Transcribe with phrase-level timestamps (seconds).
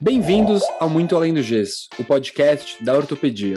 [0.00, 3.56] Bem-vindos ao Muito Além do Gesso, o podcast da ortopedia.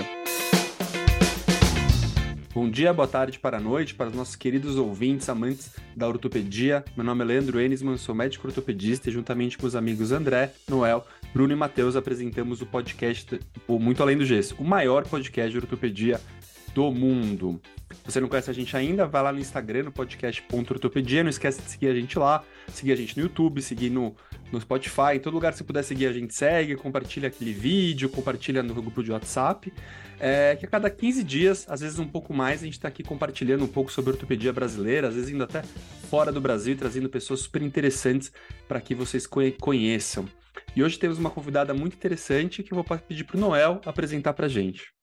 [2.51, 6.83] Bom dia, boa tarde, para a noite, para os nossos queridos ouvintes, amantes da ortopedia.
[6.97, 11.05] Meu nome é Leandro Enisman, sou médico ortopedista e juntamente com os amigos André, Noel,
[11.31, 15.57] Bruno e Matheus apresentamos o podcast o Muito Além do Gesso, o maior podcast de
[15.59, 16.19] ortopedia
[16.73, 17.61] do mundo.
[17.91, 21.23] Se você não conhece a gente ainda, vai lá no Instagram, no podcast.ortopedia.
[21.23, 24.15] Não esquece de seguir a gente lá, seguir a gente no YouTube, seguir no,
[24.51, 28.09] no Spotify, em todo lugar que você puder seguir a gente segue, compartilha aquele vídeo,
[28.09, 29.71] compartilha no grupo de WhatsApp.
[30.19, 33.03] É, que a cada 15 dias, às vezes um pouco mais, a gente está aqui
[33.03, 35.63] compartilhando um pouco sobre ortopedia brasileira, às vezes indo até
[36.09, 38.31] fora do Brasil, trazendo pessoas super interessantes
[38.67, 40.27] para que vocês conheçam.
[40.75, 44.33] E hoje temos uma convidada muito interessante que eu vou pedir para o Noel apresentar
[44.33, 44.93] para a gente.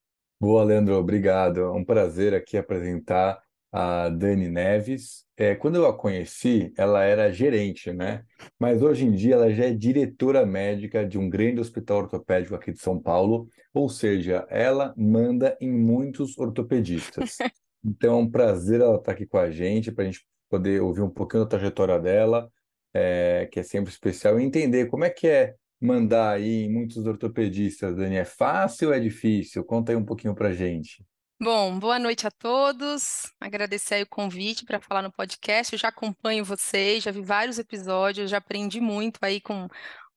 [0.41, 1.61] Boa, Leandro, obrigado.
[1.61, 5.25] É um prazer aqui apresentar a Dani Neves.
[5.37, 8.25] É, quando eu a conheci, ela era gerente, né?
[8.59, 12.73] Mas hoje em dia ela já é diretora médica de um grande hospital ortopédico aqui
[12.73, 17.37] de São Paulo, ou seja, ela manda em muitos ortopedistas.
[17.85, 21.03] Então é um prazer ela estar aqui com a gente, para a gente poder ouvir
[21.03, 22.51] um pouquinho da trajetória dela,
[22.93, 27.07] é, que é sempre especial, e entender como é que é mandar aí em muitos
[27.07, 28.17] ortopedistas, Dani?
[28.17, 29.65] É fácil ou é difícil?
[29.65, 31.05] Conta aí um pouquinho pra gente.
[31.41, 33.33] Bom, boa noite a todos.
[33.41, 35.73] Agradecer o convite para falar no podcast.
[35.73, 39.69] Eu já acompanho vocês, já vi vários episódios, já aprendi muito aí com,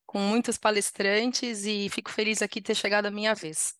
[0.05, 3.75] com muitos palestrantes e fico feliz aqui de ter chegado a minha vez.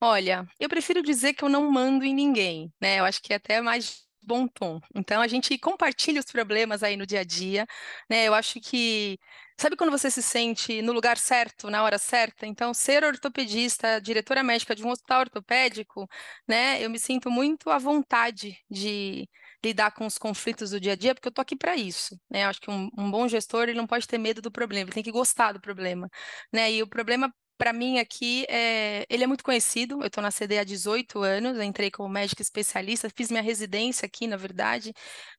[0.00, 3.00] Olha, eu prefiro dizer que eu não mando em ninguém, né?
[3.00, 4.80] Eu acho que é até mais bom tom.
[4.94, 7.66] Então a gente compartilha os problemas aí no dia a dia,
[8.08, 8.24] né?
[8.26, 9.18] Eu acho que
[9.56, 12.44] Sabe quando você se sente no lugar certo, na hora certa?
[12.46, 16.08] Então, ser ortopedista, diretora médica de um hospital ortopédico,
[16.46, 16.84] né?
[16.84, 19.28] Eu me sinto muito à vontade de
[19.64, 22.44] lidar com os conflitos do dia a dia, porque eu tô aqui para isso, né?
[22.44, 24.94] Eu acho que um, um, bom gestor, ele não pode ter medo do problema, ele
[24.94, 26.08] tem que gostar do problema,
[26.52, 26.72] né?
[26.72, 30.00] E o problema para mim aqui, é, ele é muito conhecido.
[30.02, 34.26] Eu estou na CD há 18 anos, entrei como médica especialista, fiz minha residência aqui,
[34.26, 34.92] na verdade,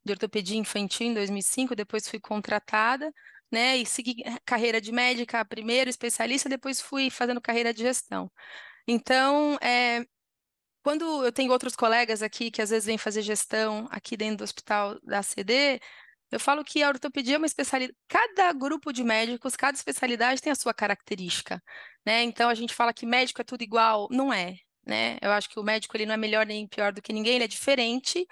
[0.03, 3.11] de ortopedia infantil em 2005, depois fui contratada
[3.51, 3.77] né?
[3.77, 8.31] E segui carreira de médica primeiro, especialista, depois fui fazendo carreira de gestão.
[8.87, 10.05] Então, é,
[10.83, 14.43] quando eu tenho outros colegas aqui que às vezes vêm fazer gestão aqui dentro do
[14.43, 15.79] hospital da CD,
[16.31, 17.97] eu falo que a ortopedia é uma especialidade.
[18.07, 21.61] Cada grupo de médicos, cada especialidade tem a sua característica,
[22.05, 22.23] né?
[22.23, 25.17] Então a gente fala que médico é tudo igual, não é né?
[25.21, 27.45] Eu acho que o médico ele não é melhor nem pior do que ninguém, ele
[27.45, 28.25] é diferente,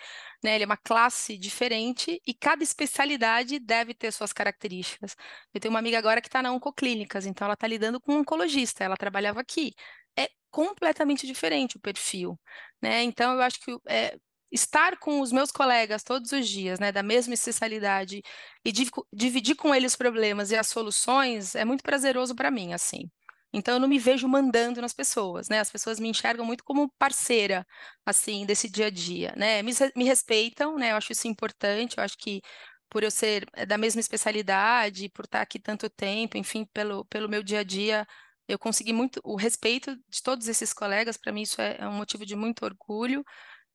[0.44, 0.56] né?
[0.56, 5.16] Ele é uma classe diferente e cada especialidade deve ter suas características.
[5.54, 8.20] Eu tenho uma amiga agora que está na Oncoclínicas, então ela está lidando com um
[8.20, 9.74] oncologista, ela trabalhava aqui.
[10.18, 12.40] É completamente diferente o perfil,
[12.82, 13.04] né?
[13.04, 14.18] Então eu acho que é,
[14.54, 18.22] estar com os meus colegas todos os dias, né, da mesma especialidade
[18.64, 18.72] e
[19.12, 23.10] dividir com eles os problemas e as soluções é muito prazeroso para mim, assim.
[23.54, 25.60] Então eu não me vejo mandando nas pessoas, né?
[25.60, 27.66] As pessoas me enxergam muito como parceira,
[28.06, 29.62] assim, desse dia a dia, né?
[29.62, 30.92] Me, me respeitam, né?
[30.92, 32.42] Eu acho isso importante, eu acho que
[32.90, 37.30] por eu ser eh, da mesma especialidade, por estar aqui tanto tempo, enfim, pelo, pelo
[37.30, 38.08] meu dia a dia,
[38.48, 41.94] eu consegui muito o respeito de todos esses colegas, para mim isso é, é, um
[41.94, 43.24] motivo de muito orgulho.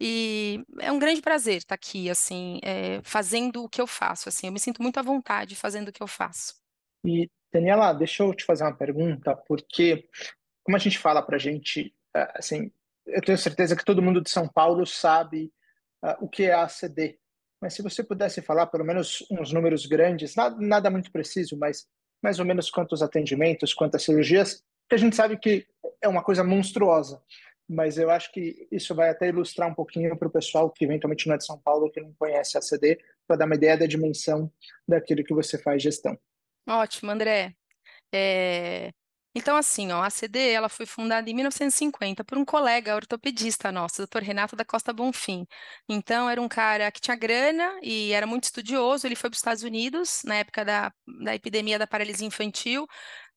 [0.01, 4.47] E é um grande prazer estar aqui, assim, é, fazendo o que eu faço, assim,
[4.47, 6.55] eu me sinto muito à vontade fazendo o que eu faço.
[7.05, 10.09] E Daniela, deixa eu te fazer uma pergunta, porque
[10.63, 12.71] como a gente fala para a gente, é, assim,
[13.07, 15.53] eu tenho certeza que todo mundo de São Paulo sabe
[16.05, 17.19] uh, o que é a ACD,
[17.61, 21.89] mas se você pudesse falar pelo menos uns números grandes, nada, nada muito preciso, mas
[22.23, 25.67] mais ou menos quantos atendimentos, quantas cirurgias, que a gente sabe que
[26.01, 27.21] é uma coisa monstruosa,
[27.69, 31.27] mas eu acho que isso vai até ilustrar um pouquinho para o pessoal que eventualmente
[31.27, 33.87] não é de São Paulo, que não conhece a ACD, para dar uma ideia da
[33.87, 34.51] dimensão
[34.87, 36.19] daquilo que você faz gestão.
[36.69, 37.55] Ótimo, André.
[38.13, 38.93] É,
[39.35, 44.03] Então, assim, ó, a CD ela foi fundada em 1950 por um colega ortopedista nosso,
[44.03, 44.23] Dr.
[44.23, 45.47] Renato da Costa Bonfim.
[45.89, 49.07] Então, era um cara que tinha grana e era muito estudioso.
[49.07, 50.93] Ele foi para os Estados Unidos na época da,
[51.23, 52.87] da epidemia da paralisia infantil,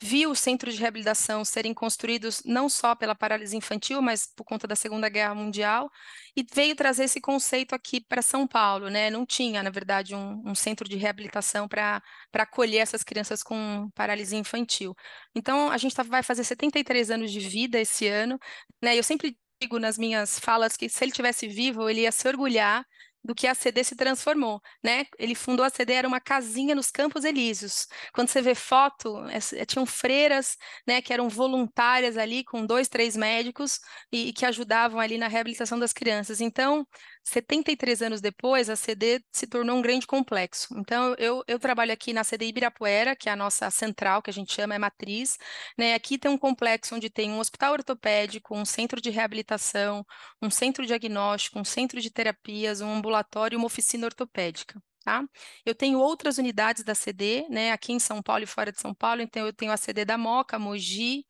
[0.02, 4.68] viu os centros de reabilitação serem construídos não só pela paralisia infantil, mas por conta
[4.68, 5.92] da Segunda Guerra Mundial,
[6.36, 9.12] e veio trazer esse conceito aqui para São Paulo, né?
[9.12, 12.02] Não tinha, na verdade, um, um centro de reabilitação para
[12.34, 14.96] acolher essas crianças com paralisia infantil.
[15.36, 18.40] Então, a gente tá, vai fazer 73 anos de vida esse ano,
[18.82, 18.98] né?
[18.98, 22.84] Eu sempre digo nas minhas falas que se ele tivesse vivo, ele ia se orgulhar
[23.24, 25.06] do que a CD se transformou, né?
[25.18, 27.88] Ele fundou a CD, era uma casinha nos Campos Elíseos.
[28.14, 30.58] Quando você vê foto, é, tinham freiras,
[30.88, 33.80] né, que eram voluntárias ali, com dois, três médicos,
[34.12, 36.42] e, e, que ajudavam ali na reabilitação das crianças.
[36.42, 36.86] Então,
[37.24, 40.68] 73 anos depois, a CD se tornou um grande complexo.
[40.78, 44.34] Então, eu, eu trabalho aqui na CD Ibirapuera, que é a nossa central, que a
[44.34, 45.38] gente chama, é matriz.
[45.78, 45.94] Né?
[45.94, 50.06] Aqui tem um complexo onde tem um hospital ortopédico, um centro de reabilitação,
[50.42, 54.82] um centro diagnóstico, um centro de terapias, um ambulatório e uma oficina ortopédica.
[55.04, 55.24] Tá?
[55.66, 58.94] Eu tenho outras unidades da CD, né, aqui em São Paulo e fora de São
[58.94, 61.26] Paulo, então eu tenho a CD da Moca, Mogi,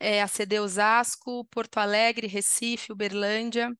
[0.00, 3.70] é, a CD Osasco, Porto Alegre, Recife, Uberlândia,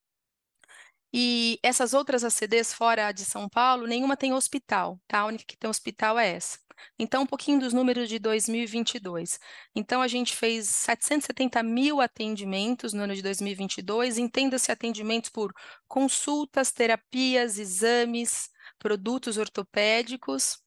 [1.12, 5.20] e essas outras ACDs fora de São Paulo, nenhuma tem hospital, tá?
[5.20, 6.58] A única que tem hospital é essa.
[6.98, 9.38] Então, um pouquinho dos números de 2022.
[9.74, 15.52] Então, a gente fez 770 mil atendimentos no ano de 2022, entenda-se atendimentos por
[15.86, 20.62] consultas, terapias, exames, produtos ortopédicos,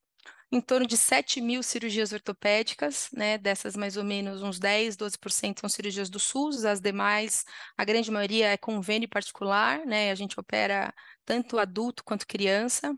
[0.52, 3.38] em torno de 7 mil cirurgias ortopédicas, né?
[3.38, 7.44] Dessas, mais ou menos, uns 10, 12% são cirurgias do SUS, as demais,
[7.78, 10.12] a grande maioria é convênio particular, né?
[10.12, 10.94] A gente opera
[11.26, 12.96] tanto adulto quanto criança,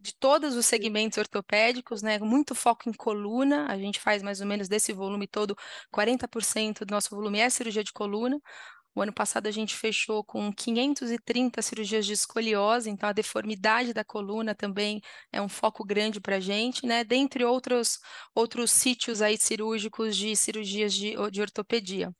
[0.00, 2.18] de todos os segmentos ortopédicos, né?
[2.18, 5.56] Muito foco em coluna, a gente faz mais ou menos desse volume todo,
[5.92, 8.40] 40% do nosso volume é cirurgia de coluna,
[8.96, 14.02] o ano passado a gente fechou com 530 cirurgias de escoliose, então a deformidade da
[14.02, 17.04] coluna também é um foco grande para a gente, né?
[17.04, 18.00] Dentre outros,
[18.34, 22.10] outros sítios aí cirúrgicos de cirurgias de, de ortopedia.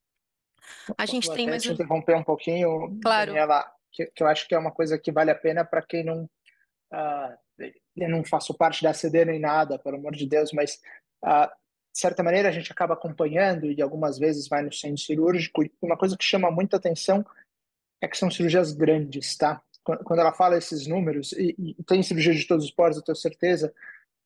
[0.98, 1.62] A gente tem mais.
[1.62, 3.32] Te interromper um pouquinho, claro.
[3.32, 6.04] Daniela, que, que, eu acho que é uma coisa que vale a pena para quem
[6.04, 6.28] não.
[6.92, 10.78] Uh, eu não faço parte da CD nem nada, pelo amor de Deus, mas
[11.24, 11.50] uh,
[11.96, 15.64] de certa maneira, a gente acaba acompanhando e algumas vezes vai no centro cirúrgico.
[15.64, 17.24] E uma coisa que chama muita atenção
[18.02, 19.62] é que são cirurgias grandes, tá?
[19.82, 23.16] Quando ela fala esses números, e, e tem cirurgia de todos os poros, eu tenho
[23.16, 23.72] certeza,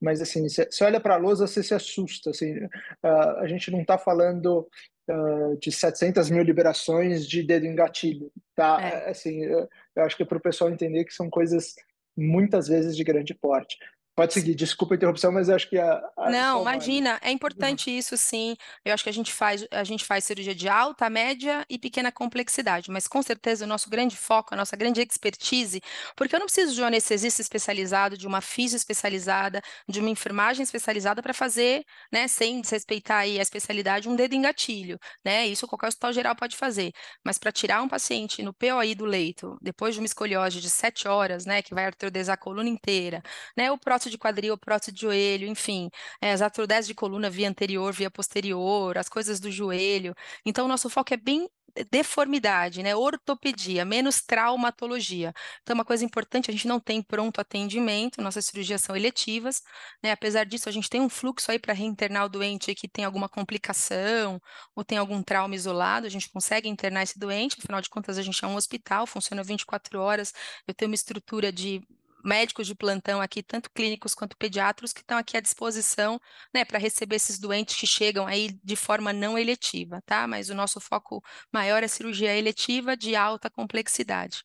[0.01, 2.31] mas assim, você olha para a lousa, você se assusta.
[2.31, 4.69] Assim, uh, a gente não está falando
[5.09, 8.81] uh, de 700 mil liberações de dedo em gatilho, tá?
[8.83, 9.11] É.
[9.11, 11.77] Assim, eu, eu acho que é para o pessoal entender que são coisas
[12.17, 13.79] muitas vezes de grande porte.
[14.21, 15.99] Pode seguir, desculpa a interrupção, mas acho que a.
[16.15, 18.55] a Não, imagina, é importante isso sim.
[18.85, 22.13] Eu acho que a gente faz, a gente faz cirurgia de alta, média e pequena
[22.13, 25.81] complexidade, mas com certeza o nosso grande foco, a nossa grande expertise,
[26.15, 30.63] porque eu não preciso de um anestesista especializado, de uma fisio especializada, de uma enfermagem
[30.63, 31.83] especializada para fazer,
[32.13, 35.47] né, sem desrespeitar aí a especialidade, um dedo em gatilho, né?
[35.47, 36.93] Isso qualquer hospital geral pode fazer.
[37.25, 41.09] Mas para tirar um paciente no POI do leito, depois de uma escoliose de sete
[41.09, 43.23] horas, né, que vai artrodesar a coluna inteira,
[43.57, 43.79] né, o
[44.11, 45.91] prótese de quadril, prótese de joelho, enfim,
[46.21, 50.15] é, as artrodeses de coluna via anterior, via posterior, as coisas do joelho.
[50.45, 51.49] Então, o nosso foco é bem
[51.91, 52.97] deformidade, né?
[52.97, 55.33] Ortopedia, menos traumatologia.
[55.63, 59.63] Então, uma coisa importante, a gente não tem pronto atendimento, nossas cirurgias são eletivas,
[60.03, 60.11] né?
[60.11, 63.29] Apesar disso, a gente tem um fluxo aí para reinternar o doente que tem alguma
[63.29, 64.41] complicação
[64.75, 68.23] ou tem algum trauma isolado, a gente consegue internar esse doente, afinal de contas, a
[68.23, 70.33] gente é um hospital, funciona 24 horas,
[70.67, 71.81] eu tenho uma estrutura de
[72.25, 76.21] médicos de plantão aqui, tanto clínicos quanto pediatras, que estão aqui à disposição,
[76.55, 80.27] né, para receber esses doentes que chegam aí de forma não eletiva, tá?
[80.27, 81.23] Mas o nosso foco
[81.53, 84.45] maior é cirurgia eletiva de alta complexidade.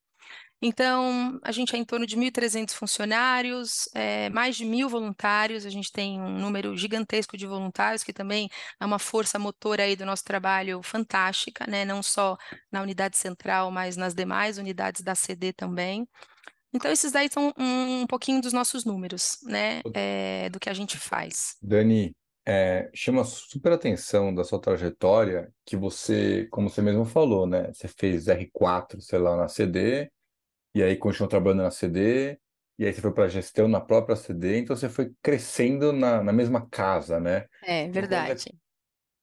[0.61, 5.69] Então, a gente é em torno de 1.300 funcionários, é, mais de mil voluntários, a
[5.69, 8.49] gente tem um número gigantesco de voluntários, que também
[8.79, 11.85] é uma força motora aí do nosso trabalho fantástica, né?
[11.85, 12.37] Não só
[12.71, 16.07] na unidade central, mas nas demais unidades da CD também.
[16.75, 19.81] Então, esses daí são um, um pouquinho dos nossos números, né?
[19.93, 21.55] É, do que a gente faz.
[21.61, 22.13] Dani,
[22.45, 27.71] é, chama super atenção da sua trajetória que você, como você mesmo falou, né?
[27.73, 30.11] Você fez R4, sei lá, na CD,
[30.75, 32.37] e aí continuou trabalhando na CD,
[32.77, 36.21] e aí você foi para a gestão na própria CD, então você foi crescendo na,
[36.21, 37.45] na mesma casa, né?
[37.63, 38.53] É, então, verdade.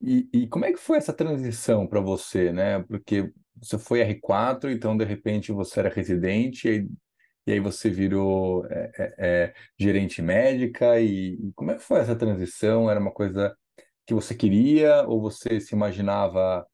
[0.01, 2.83] E, e como é que foi essa transição para você, né?
[2.85, 6.89] Porque você foi R4, então de repente você era residente, e
[7.47, 12.17] e aí você virou é, é, gerente médica, e, e, como é que foi essa
[12.17, 12.91] transição?
[12.91, 13.57] Era uma coisa
[14.07, 16.67] que você queria, ou você se imaginava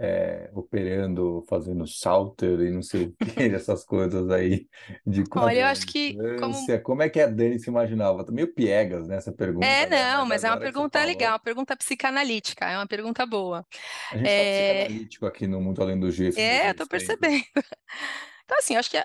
[0.00, 4.66] é, operando, fazendo salter e não sei o que, essas coisas aí
[5.06, 6.82] de Olha, eu acho que como...
[6.82, 7.02] como...
[7.02, 8.24] é que a Dani se imaginava?
[8.30, 9.66] Meio piegas nessa pergunta.
[9.66, 10.14] É, né?
[10.14, 13.66] não, mas, mas é uma pergunta legal, uma pergunta psicanalítica, é uma pergunta boa.
[14.10, 14.72] A gente é...
[14.72, 16.40] tá psicanalítico aqui no Mundo Além do Gesso.
[16.40, 17.44] É, eu tô percebendo.
[18.50, 18.96] Então, assim, acho que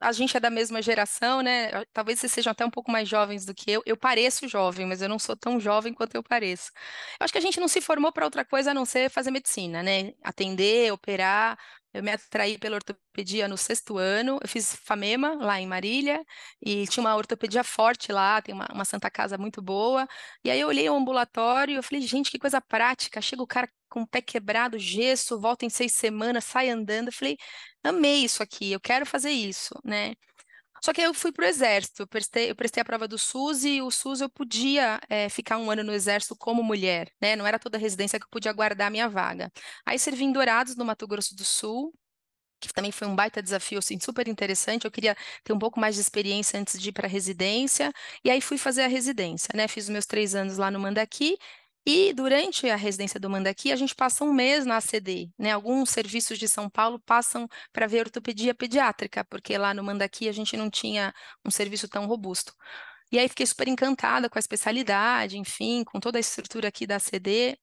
[0.00, 1.84] a gente é da mesma geração, né?
[1.92, 3.82] Talvez vocês sejam até um pouco mais jovens do que eu.
[3.84, 6.70] Eu pareço jovem, mas eu não sou tão jovem quanto eu pareço.
[7.18, 9.32] Eu acho que a gente não se formou para outra coisa a não ser fazer
[9.32, 10.12] medicina, né?
[10.22, 11.58] Atender, operar.
[11.94, 14.38] Eu me atraí pela ortopedia no sexto ano.
[14.42, 16.24] Eu fiz FAMEMA lá em Marília
[16.60, 20.06] e tinha uma ortopedia forte lá, tem uma, uma Santa Casa muito boa.
[20.44, 23.20] E aí eu olhei o ambulatório e falei, gente, que coisa prática.
[23.22, 27.08] Chega o cara com o pé quebrado, gesso, volta em seis semanas, sai andando.
[27.08, 27.38] Eu falei,
[27.82, 30.14] amei isso aqui, eu quero fazer isso, né?
[30.84, 33.64] Só que aí eu fui pro exército, eu prestei, eu prestei a prova do SUS
[33.64, 37.34] e o SUS eu podia é, ficar um ano no exército como mulher, né?
[37.36, 39.50] Não era toda residência que eu podia guardar a minha vaga.
[39.86, 41.94] Aí servi em Dourados, no Mato Grosso do Sul,
[42.60, 44.84] que também foi um baita desafio, assim, super interessante.
[44.84, 47.90] Eu queria ter um pouco mais de experiência antes de ir para a residência,
[48.22, 49.66] e aí fui fazer a residência, né?
[49.66, 51.38] Fiz os meus três anos lá no Mandaqui,
[51.86, 55.52] e durante a residência do Mandaqui, a gente passa um mês na ACD, né?
[55.52, 60.32] Alguns serviços de São Paulo passam para ver ortopedia pediátrica, porque lá no Mandaqui a
[60.32, 61.12] gente não tinha
[61.44, 62.54] um serviço tão robusto.
[63.12, 66.96] E aí fiquei super encantada com a especialidade, enfim, com toda a estrutura aqui da
[66.96, 67.58] ACD,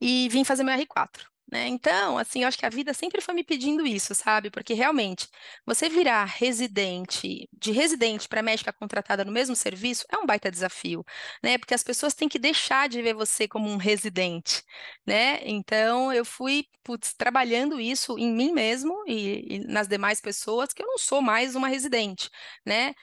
[0.00, 1.68] e vim fazer meu R4 né?
[1.68, 4.50] Então, assim, eu acho que a vida sempre foi me pedindo isso, sabe?
[4.50, 5.28] Porque realmente,
[5.64, 11.04] você virar residente, de residente para médica contratada no mesmo serviço, é um baita desafio,
[11.42, 11.58] né?
[11.58, 14.62] Porque as pessoas têm que deixar de ver você como um residente,
[15.06, 15.40] né?
[15.44, 20.82] Então, eu fui, putz, trabalhando isso em mim mesmo e, e nas demais pessoas, que
[20.82, 22.30] eu não sou mais uma residente,
[22.64, 22.94] né?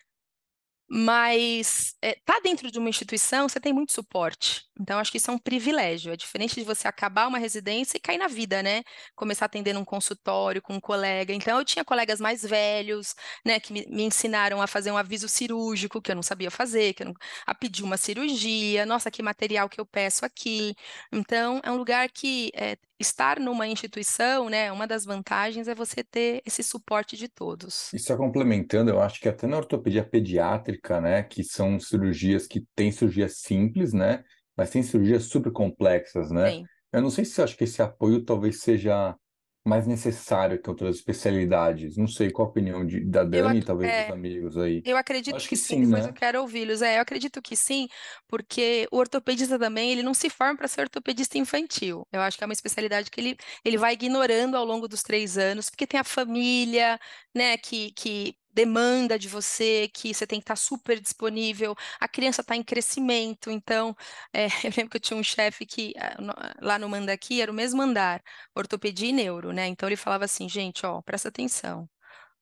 [0.94, 4.66] Mas é, tá dentro de uma instituição, você tem muito suporte.
[4.78, 6.12] Então, acho que isso é um privilégio.
[6.12, 8.84] É diferente de você acabar uma residência e cair na vida, né?
[9.16, 11.34] Começar atendendo um consultório com um colega.
[11.34, 15.30] Então, eu tinha colegas mais velhos, né, que me, me ensinaram a fazer um aviso
[15.30, 17.14] cirúrgico, que eu não sabia fazer, que não,
[17.46, 18.86] a pedir uma cirurgia.
[18.86, 20.76] Nossa, que material que eu peço aqui.
[21.10, 26.04] Então, é um lugar que é, estar numa instituição, né, uma das vantagens é você
[26.04, 27.92] ter esse suporte de todos.
[27.94, 32.66] E só complementando, eu acho que até na ortopedia pediátrica, né, que são cirurgias que
[32.76, 34.24] têm cirurgias simples, né,
[34.56, 36.52] mas tem cirurgias super complexas, né?
[36.52, 36.66] Sim.
[36.92, 39.16] Eu não sei se você acha que esse apoio talvez seja
[39.64, 41.96] mais necessário que outras especialidades.
[41.96, 44.82] Não sei qual a opinião de, da Dani e talvez é, dos amigos aí.
[44.84, 46.10] Eu acredito Acho que, que sim, depois né?
[46.10, 46.82] eu quero ouvi-los.
[46.82, 47.88] É, eu acredito que sim,
[48.28, 52.08] porque o ortopedista também, ele não se forma para ser ortopedista infantil.
[52.12, 55.38] Eu acho que é uma especialidade que ele, ele vai ignorando ao longo dos três
[55.38, 57.00] anos, porque tem a família,
[57.34, 62.42] né, que, que demanda de você, que você tem que estar super disponível, a criança
[62.42, 63.96] está em crescimento, então,
[64.34, 67.52] é, eu lembro que eu tinha um chefe que, ah, no- lá no Mandaqui, era
[67.52, 68.22] o mesmo andar,
[68.56, 71.90] ortopedia e neuro, né, então ele falava assim, gente, ó, presta atenção,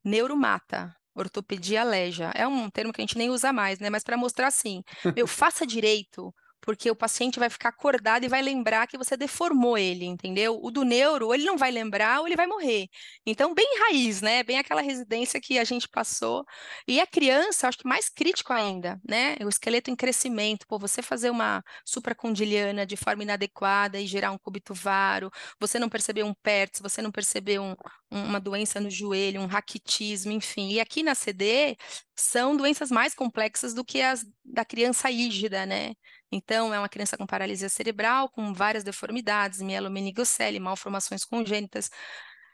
[0.04, 4.04] neuro mata, ortopedia aleja, é um termo que a gente nem usa mais, né, mas
[4.04, 4.84] para mostrar assim,
[5.16, 9.78] meu, faça direito, porque o paciente vai ficar acordado e vai lembrar que você deformou
[9.78, 10.60] ele, entendeu?
[10.62, 12.88] O do neuro, ele não vai lembrar ou ele vai morrer.
[13.26, 14.44] Então, bem raiz, né?
[14.44, 16.46] Bem aquela residência que a gente passou.
[16.88, 19.36] E a criança, acho que mais crítico ainda, né?
[19.44, 20.66] O esqueleto em crescimento.
[20.68, 25.90] Pô, você fazer uma supracondiliana de forma inadequada e gerar um cúbito varo, você não
[25.90, 27.72] perceber um PERTS, você não perceber um,
[28.12, 30.70] um- uma doença no joelho, um raquitismo, enfim.
[30.72, 31.78] E aqui na CD
[32.16, 35.94] são doenças mais complexas do que as da criança ígida, né?
[36.32, 41.90] Então, é uma criança com paralisia cerebral, com várias deformidades, mielomeningocele, malformações congênitas.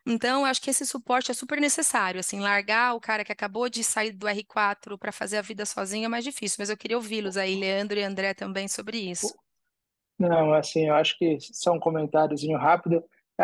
[0.07, 3.83] Então, acho que esse suporte é super necessário, assim, largar o cara que acabou de
[3.83, 7.37] sair do R4 para fazer a vida sozinho é mais difícil, mas eu queria ouvi-los
[7.37, 9.33] aí, Leandro e André também sobre isso.
[10.17, 13.03] Não, assim, eu acho que só um comentáriozinho rápido.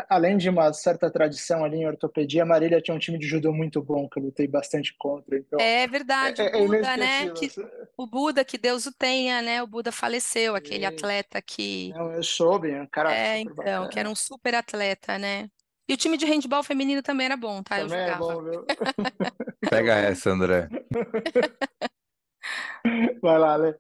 [0.10, 3.52] Além de uma certa tradição ali em ortopedia, a Marília tinha um time de judô
[3.52, 5.38] muito bom, que eu lutei bastante contra.
[5.38, 7.26] Então, É é, verdade, o é- é Buda, né?
[7.26, 7.34] inesquecível.
[7.34, 7.92] Que, assim.
[7.98, 9.62] o Buda, que Deus o tenha, né?
[9.62, 11.90] O Buda faleceu, aquele atleta que.
[11.90, 14.10] Não, eu soube, é um cara É, super então, que era bacana.
[14.10, 15.50] um super atleta, né?
[15.90, 17.82] E o time de handball feminino também era bom, tá?
[17.82, 18.34] Eu Também é jogava.
[18.34, 18.66] bom, viu?
[19.70, 20.70] Pega essa, André.
[23.22, 23.76] Vai lá, Lê.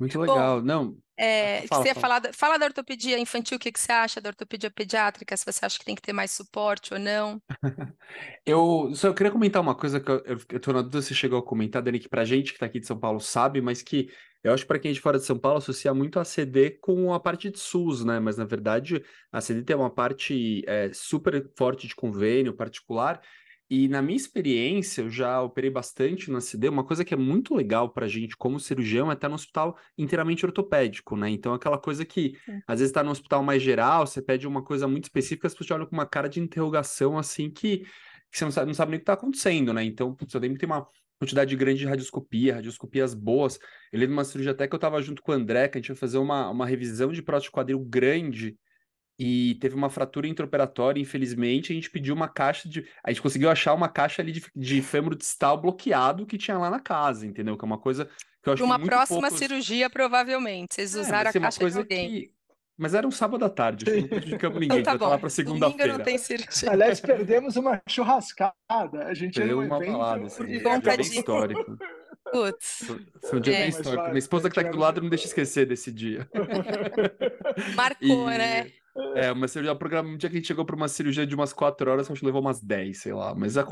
[0.00, 0.62] Muito Bom, legal.
[0.62, 1.94] Não, É, fala, você fala.
[1.94, 5.36] falar da, fala da ortopedia infantil, o que que você acha da ortopedia pediátrica?
[5.36, 7.42] Se você acha que tem que ter mais suporte ou não?
[8.46, 11.14] Eu só queria comentar uma coisa que eu, eu, eu tô na dúvida se você
[11.14, 13.82] chegou a comentar, Dani, que pra gente que tá aqui de São Paulo sabe, mas
[13.82, 14.08] que
[14.42, 16.70] eu acho que pra quem é de fora de São Paulo associa muito a CD
[16.70, 18.18] com a parte de SUS, né?
[18.20, 23.20] Mas na verdade a CD tem uma parte é, super forte de convênio particular.
[23.70, 26.68] E na minha experiência, eu já operei bastante na CD.
[26.68, 30.44] Uma coisa que é muito legal pra gente como cirurgião é estar no hospital inteiramente
[30.44, 31.30] ortopédico, né?
[31.30, 32.36] Então, aquela coisa que
[32.66, 35.66] às vezes tá no hospital mais geral, você pede uma coisa muito específica, as pessoas
[35.68, 37.84] te olham com uma cara de interrogação assim que
[38.30, 39.84] que você não sabe, não sabe nem o que está acontecendo, né?
[39.84, 40.86] Então, putz, eu lembro que tem uma
[41.18, 43.58] quantidade grande de radioscopia, radioscopias boas.
[43.92, 45.80] Eu lembro de uma cirurgia até que eu estava junto com o André, que a
[45.80, 48.56] gente ia fazer uma, uma revisão de próstata de quadril grande
[49.22, 52.86] e teve uma fratura intraoperatória, infelizmente, a gente pediu uma caixa de...
[53.04, 56.70] A gente conseguiu achar uma caixa ali de, de fêmur distal bloqueado que tinha lá
[56.70, 57.54] na casa, entendeu?
[57.58, 58.06] Que é uma coisa
[58.42, 59.38] que eu acho que uma muito próxima poucos...
[59.38, 60.74] cirurgia, provavelmente.
[60.74, 62.08] Vocês É, usaram a caixa de alguém.
[62.10, 62.30] que...
[62.78, 65.28] Mas era um sábado à tarde, que não prejudicamos ninguém, Então a tá falar bom.
[65.28, 65.98] para Domingo não segunda-feira.
[66.02, 66.70] tem cirurgia.
[66.72, 68.54] Aliás, perdemos uma churrascada.
[69.04, 71.76] A gente num uma evento balada um dia conta bem histórico.
[72.32, 72.86] Putz,
[73.28, 73.60] Foi um dia É.
[73.60, 74.04] bem histórico.
[74.06, 76.26] Minha esposa que tá aqui do lado não deixa esquecer desse dia.
[77.76, 78.70] marcou, E- né?
[79.14, 81.52] É, uma cirurgia, programa, um dia que a gente chegou para uma cirurgia de umas
[81.52, 83.34] quatro horas, acho que levou umas dez, sei lá.
[83.34, 83.64] Mas a,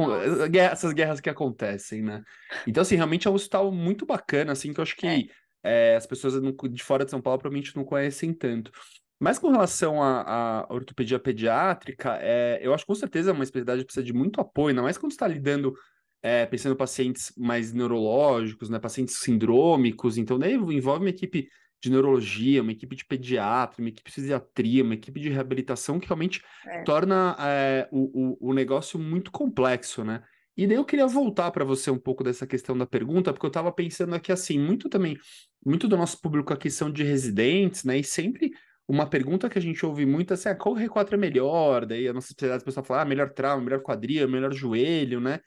[0.55, 2.23] essas guerras que acontecem, né?
[2.67, 5.25] Então, assim, realmente é um hospital muito bacana, assim, que eu acho que é.
[5.63, 6.35] É, as pessoas
[6.71, 8.71] de fora de São Paulo provavelmente não conhecem tanto.
[9.21, 13.43] Mas com relação à, à ortopedia pediátrica, é, eu acho que com certeza é uma
[13.43, 15.75] especialidade que precisa de muito apoio, ainda mais quando está lidando,
[16.23, 21.49] é, pensando em pacientes mais neurológicos, né, pacientes sindrômicos, então daí envolve uma equipe
[21.81, 26.09] de neurologia, uma equipe de pediatra, uma equipe de fisiatria, uma equipe de reabilitação que
[26.09, 26.83] realmente é.
[26.83, 30.23] torna é, o, o, o negócio muito complexo, né?
[30.57, 33.49] E daí eu queria voltar para você um pouco dessa questão da pergunta, porque eu
[33.49, 35.17] estava pensando aqui assim, muito também,
[35.65, 37.99] muito do nosso público aqui são de residentes, né?
[37.99, 38.51] E sempre
[38.89, 41.87] uma pergunta que a gente ouve muito é assim, ah, qual R4 é melhor?
[41.87, 45.39] Daí a nossa especialidade, a pessoa fala, ah, melhor trauma, melhor quadril, melhor joelho, né?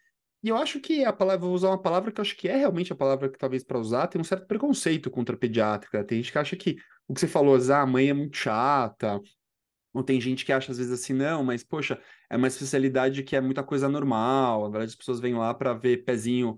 [0.44, 2.56] E eu acho que a palavra, vou usar uma palavra que eu acho que é
[2.56, 6.04] realmente a palavra que talvez para usar, tem um certo preconceito contra a pediátrica.
[6.04, 9.22] Tem gente que acha que o que você falou, ah, a mãe é muito chata,
[9.94, 13.36] ou tem gente que acha às vezes assim, não, mas poxa, é uma especialidade que
[13.36, 14.64] é muita coisa normal.
[14.64, 16.58] Na verdade, as pessoas vêm lá para ver pezinho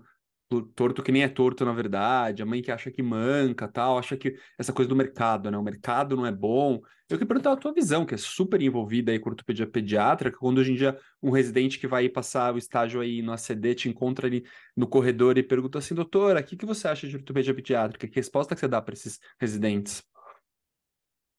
[0.74, 4.16] torto que nem é torto, na verdade, a mãe que acha que manca, tal, acha
[4.16, 5.58] que essa coisa do mercado, né?
[5.58, 6.80] O mercado não é bom.
[7.08, 10.58] Eu queria perguntar a tua visão, que é super envolvida aí com ortopedia pediátrica, quando
[10.58, 14.26] hoje em dia um residente que vai passar o estágio aí no ACD te encontra
[14.26, 14.44] ali
[14.76, 18.08] no corredor e pergunta assim, doutora, o que, que você acha de ortopedia pediátrica?
[18.08, 20.02] Que resposta que você dá para esses residentes?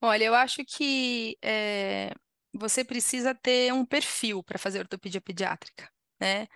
[0.02, 2.14] Olha, eu acho que é,
[2.54, 6.48] você precisa ter um perfil para fazer ortopedia pediátrica, né?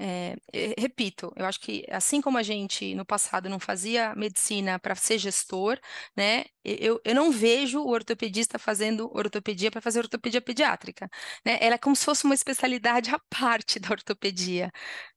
[0.00, 0.36] É,
[0.78, 5.18] repito, eu acho que assim como a gente no passado não fazia medicina para ser
[5.18, 5.76] gestor,
[6.16, 6.44] né?
[6.64, 11.10] Eu, eu não vejo o ortopedista fazendo ortopedia para fazer ortopedia pediátrica,
[11.44, 11.58] né?
[11.60, 14.70] Ela é como se fosse uma especialidade à parte da ortopedia,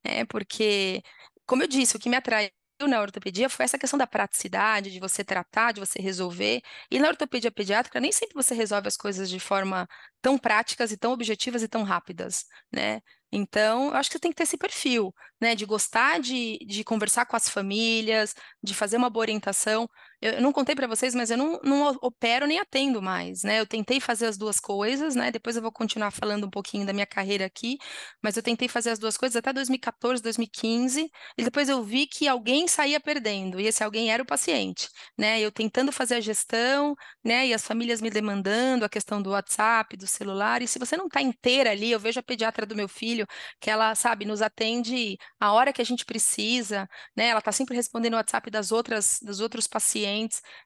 [0.03, 0.25] né?
[0.25, 1.03] Porque,
[1.45, 2.51] como eu disse, o que me atrai
[2.87, 6.61] na ortopedia foi essa questão da praticidade, de você tratar, de você resolver.
[6.89, 9.87] E na ortopedia pediátrica, nem sempre você resolve as coisas de forma
[10.21, 12.99] tão práticas e tão objetivas e tão rápidas, né?
[13.31, 15.55] Então, eu acho que você tem que ter esse perfil, né?
[15.55, 19.89] De gostar de, de conversar com as famílias, de fazer uma boa orientação.
[20.21, 23.59] Eu, não contei para vocês, mas eu não, não opero nem atendo mais, né?
[23.59, 25.31] Eu tentei fazer as duas coisas, né?
[25.31, 27.77] Depois eu vou continuar falando um pouquinho da minha carreira aqui,
[28.21, 32.27] mas eu tentei fazer as duas coisas até 2014, 2015, e depois eu vi que
[32.27, 35.39] alguém saía perdendo, e esse alguém era o paciente, né?
[35.41, 37.47] Eu tentando fazer a gestão, né?
[37.47, 41.07] E as famílias me demandando a questão do WhatsApp, do celular, e se você não
[41.07, 43.25] está inteira ali, eu vejo a pediatra do meu filho,
[43.59, 47.27] que ela, sabe, nos atende a hora que a gente precisa, né?
[47.27, 50.10] Ela está sempre respondendo o WhatsApp das outras, dos outros pacientes.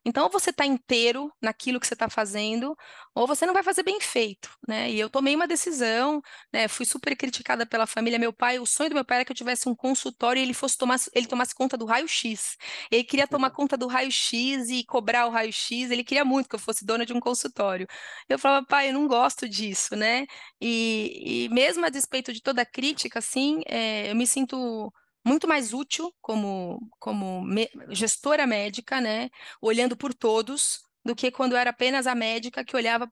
[0.03, 2.75] Então, ou você está inteiro naquilo que você está fazendo,
[3.13, 4.89] ou você não vai fazer bem feito, né?
[4.91, 6.21] E eu tomei uma decisão,
[6.53, 6.67] né?
[6.67, 8.19] Fui super criticada pela família.
[8.19, 10.53] Meu pai, o sonho do meu pai era que eu tivesse um consultório e ele
[10.53, 12.57] fosse tomar, ele tomasse conta do raio-x.
[12.91, 15.91] Ele queria tomar conta do raio-x e cobrar o raio-x.
[15.91, 17.87] Ele queria muito que eu fosse dona de um consultório.
[18.29, 20.25] Eu falava, pai, eu não gosto disso, né?
[20.59, 24.91] E, e mesmo a despeito de toda a crítica, assim, é, eu me sinto
[25.25, 29.29] muito mais útil como, como me, gestora médica, né?
[29.61, 33.11] Olhando por todos, do que quando era apenas a médica que olhava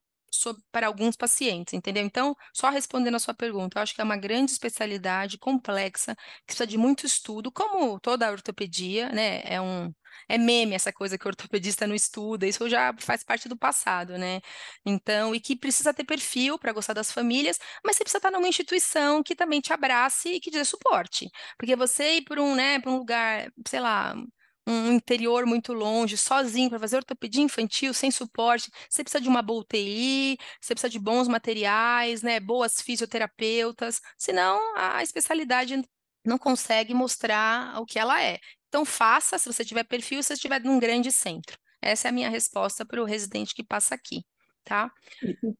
[0.71, 2.03] para alguns pacientes, entendeu?
[2.03, 6.45] Então, só respondendo a sua pergunta, eu acho que é uma grande especialidade complexa, que
[6.47, 9.41] precisa de muito estudo, como toda a ortopedia, né?
[9.45, 9.93] É um
[10.27, 14.17] é meme essa coisa que o ortopedista não estuda, isso já faz parte do passado,
[14.17, 14.41] né?
[14.85, 18.47] Então, e que precisa ter perfil para gostar das famílias, mas você precisa estar numa
[18.47, 21.29] instituição que também te abrace e que dê suporte.
[21.57, 24.15] Porque você ir para um, né, para um lugar, sei lá,
[24.67, 29.41] um interior muito longe, sozinho, para fazer ortopedia infantil, sem suporte, você precisa de uma
[29.41, 35.81] boa UTI, você precisa de bons materiais, né, boas fisioterapeutas, senão a especialidade
[36.25, 38.39] não consegue mostrar o que ela é.
[38.73, 41.59] Então, faça, se você tiver perfil, se você estiver num grande centro.
[41.79, 44.23] Essa é a minha resposta para o residente que passa aqui,
[44.63, 44.91] tá?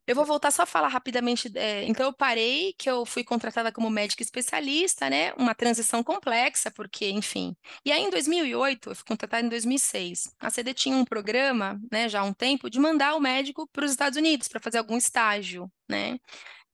[0.07, 1.51] Eu vou voltar só a falar rapidamente.
[1.55, 5.31] É, então, eu parei, que eu fui contratada como médica especialista, né?
[5.33, 7.55] Uma transição complexa, porque, enfim.
[7.85, 10.33] E aí, em 2008, eu fui contratada em 2006.
[10.39, 13.85] A CD tinha um programa, né, já há um tempo, de mandar o médico para
[13.85, 16.17] os Estados Unidos para fazer algum estágio, né?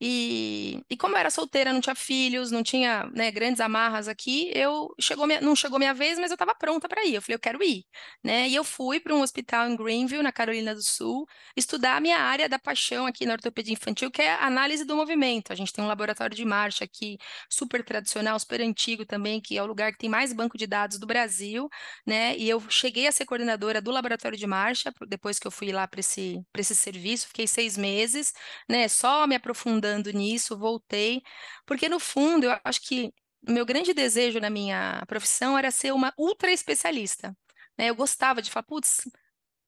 [0.02, 4.50] E, e como eu era solteira, não tinha filhos, não tinha né, grandes amarras aqui,
[4.54, 7.14] eu chegou minha, não chegou minha vez, mas eu estava pronta para ir.
[7.14, 7.84] Eu falei, eu quero ir,
[8.24, 8.48] né?
[8.48, 12.18] E eu fui para um hospital em Greenville, na Carolina do Sul, estudar a minha
[12.18, 15.52] área da paixão aqui na ortopedia infantil, que é análise do movimento.
[15.52, 17.18] A gente tem um laboratório de marcha aqui
[17.50, 20.98] super tradicional, super antigo também, que é o lugar que tem mais banco de dados
[20.98, 21.68] do Brasil,
[22.06, 22.34] né?
[22.38, 25.86] E eu cheguei a ser coordenadora do laboratório de marcha depois que eu fui lá
[25.86, 28.32] para esse, esse serviço, fiquei seis meses,
[28.68, 28.88] né?
[28.88, 31.22] Só me aprofundando andando nisso, voltei,
[31.66, 33.12] porque no fundo eu acho que
[33.46, 37.36] meu grande desejo na minha profissão era ser uma ultra especialista.
[37.78, 37.90] Né?
[37.90, 39.08] Eu gostava de falar, putz,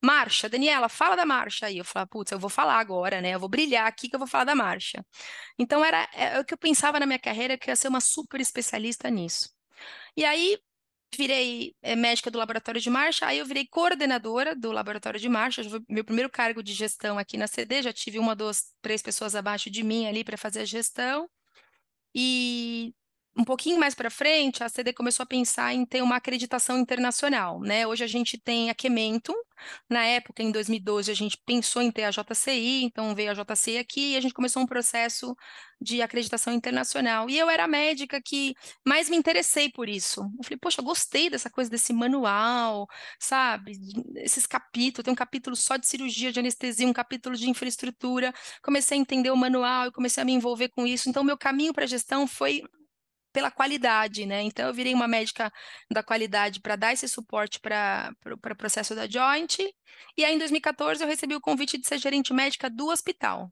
[0.03, 1.79] marcha, Daniela, fala da marcha aí.
[1.79, 3.31] Eu falava, putz, eu vou falar agora, né?
[3.35, 5.05] Eu vou brilhar aqui que eu vou falar da marcha.
[5.59, 8.01] Então era é, o que eu pensava na minha carreira que eu ia ser uma
[8.01, 9.51] super especialista nisso.
[10.17, 10.59] E aí
[11.17, 15.63] virei é, médica do laboratório de marcha, aí eu virei coordenadora do laboratório de marcha,
[15.89, 19.71] meu primeiro cargo de gestão aqui na CD, já tive uma, duas, três pessoas abaixo
[19.71, 21.29] de mim ali para fazer a gestão.
[22.15, 22.95] E
[23.37, 27.61] um pouquinho mais para frente, a CD começou a pensar em ter uma acreditação internacional,
[27.61, 27.87] né?
[27.87, 29.35] Hoje a gente tem a Kementum,
[29.89, 33.79] na época, em 2012, a gente pensou em ter a JCI, então veio a JCI
[33.79, 35.37] aqui e a gente começou um processo
[35.81, 37.29] de acreditação internacional.
[37.29, 38.55] E eu era a médica que
[38.87, 40.21] mais me interessei por isso.
[40.39, 42.87] Eu falei, poxa, gostei dessa coisa desse manual,
[43.19, 43.73] sabe?
[44.17, 48.33] Esses capítulos, tem um capítulo só de cirurgia, de anestesia, um capítulo de infraestrutura.
[48.63, 51.09] Comecei a entender o manual e comecei a me envolver com isso.
[51.09, 52.63] Então, meu caminho para a gestão foi
[53.33, 54.43] pela qualidade, né?
[54.43, 55.53] Então, eu virei uma médica
[55.91, 59.59] da qualidade para dar esse suporte para o processo da Joint.
[60.17, 63.51] E aí, em 2014, eu recebi o convite de ser gerente médica do hospital.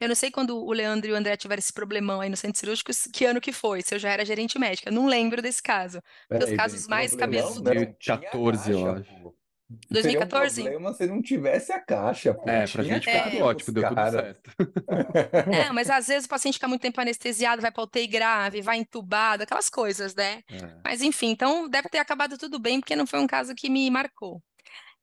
[0.00, 2.58] Eu não sei quando o Leandro e o André tiveram esse problemão aí no centro
[2.58, 4.90] cirúrgico, que ano que foi, se eu já era gerente médica.
[4.90, 6.02] Não lembro desse caso.
[6.28, 7.62] Peraí, Dos casos mais cabeçudos.
[7.62, 9.41] 2014, eu acho.
[9.90, 10.54] 2014?
[10.54, 12.34] Seria um problema se não tivesse a caixa.
[12.34, 12.48] Pô.
[12.48, 14.50] É, pra gente foi tudo ótimo, deu tudo certo.
[15.52, 18.78] É, mas às vezes o paciente fica muito tempo anestesiado, vai para UTI grave, vai
[18.78, 20.42] entubado, aquelas coisas, né?
[20.50, 20.80] É.
[20.84, 23.90] Mas enfim, então deve ter acabado tudo bem, porque não foi um caso que me
[23.90, 24.42] marcou.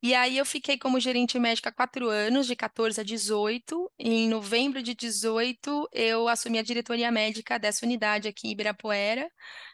[0.01, 3.91] E aí eu fiquei como gerente médica há quatro anos, de 14 a 18.
[3.99, 9.29] E em novembro de 18, eu assumi a diretoria médica dessa unidade aqui em Ibirapuera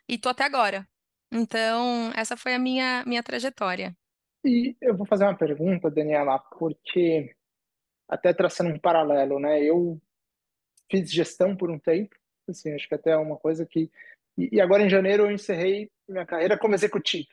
[0.07, 0.87] e tô até agora.
[1.31, 3.95] Então, essa foi a minha, minha trajetória.
[4.45, 7.35] E eu vou fazer uma pergunta, Daniela, porque
[8.07, 9.63] até traçando um paralelo, né?
[9.63, 9.99] Eu
[10.89, 12.15] fiz gestão por um tempo,
[12.47, 13.89] assim, acho que até é uma coisa que
[14.37, 17.27] e agora em janeiro eu encerrei minha carreira como executivo.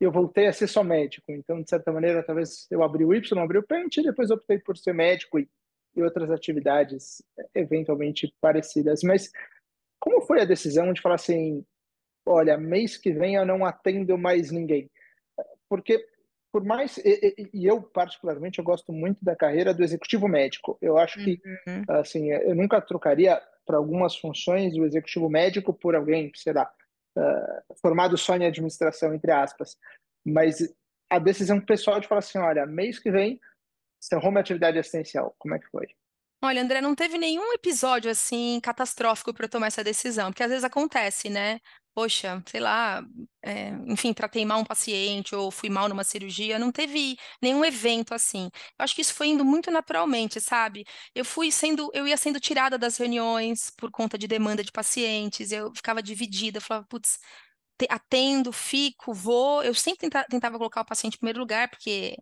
[0.00, 3.38] Eu voltei a ser só médico, então de certa maneira talvez eu abri o Y,
[3.38, 5.48] abri o Pente, e depois optei por ser médico e,
[5.94, 7.22] e outras atividades
[7.54, 9.02] eventualmente parecidas.
[9.02, 9.30] Mas
[10.00, 11.64] como foi a decisão de falar assim,
[12.26, 14.90] olha, mês que vem eu não atendo mais ninguém?
[15.68, 16.02] Porque
[16.58, 20.76] por mais e, e, eu particularmente eu gosto muito da carreira do executivo médico.
[20.82, 21.84] Eu acho que uhum.
[22.00, 26.68] assim eu nunca trocaria para algumas funções o executivo médico por alguém, sei lá,
[27.16, 29.76] uh, formado só em administração entre aspas.
[30.26, 30.58] Mas
[31.08, 33.40] a decisão pessoal de falar assim, olha, mês que vem
[34.02, 35.36] encerrou minha atividade assistencial.
[35.38, 35.86] Como é que foi?
[36.42, 40.50] Olha, André, não teve nenhum episódio assim catastrófico para eu tomar essa decisão, porque às
[40.50, 41.60] vezes acontece, né?
[41.98, 43.02] Poxa, sei lá,
[43.42, 48.14] é, enfim, tratei mal um paciente ou fui mal numa cirurgia, não teve nenhum evento
[48.14, 48.48] assim.
[48.78, 50.84] Eu acho que isso foi indo muito naturalmente, sabe?
[51.12, 55.50] Eu fui sendo, eu ia sendo tirada das reuniões por conta de demanda de pacientes,
[55.50, 57.18] eu ficava dividida, falava, putz,
[57.90, 59.62] atendo, fico, vou.
[59.62, 62.16] Eu sempre tentava colocar o paciente em primeiro lugar, porque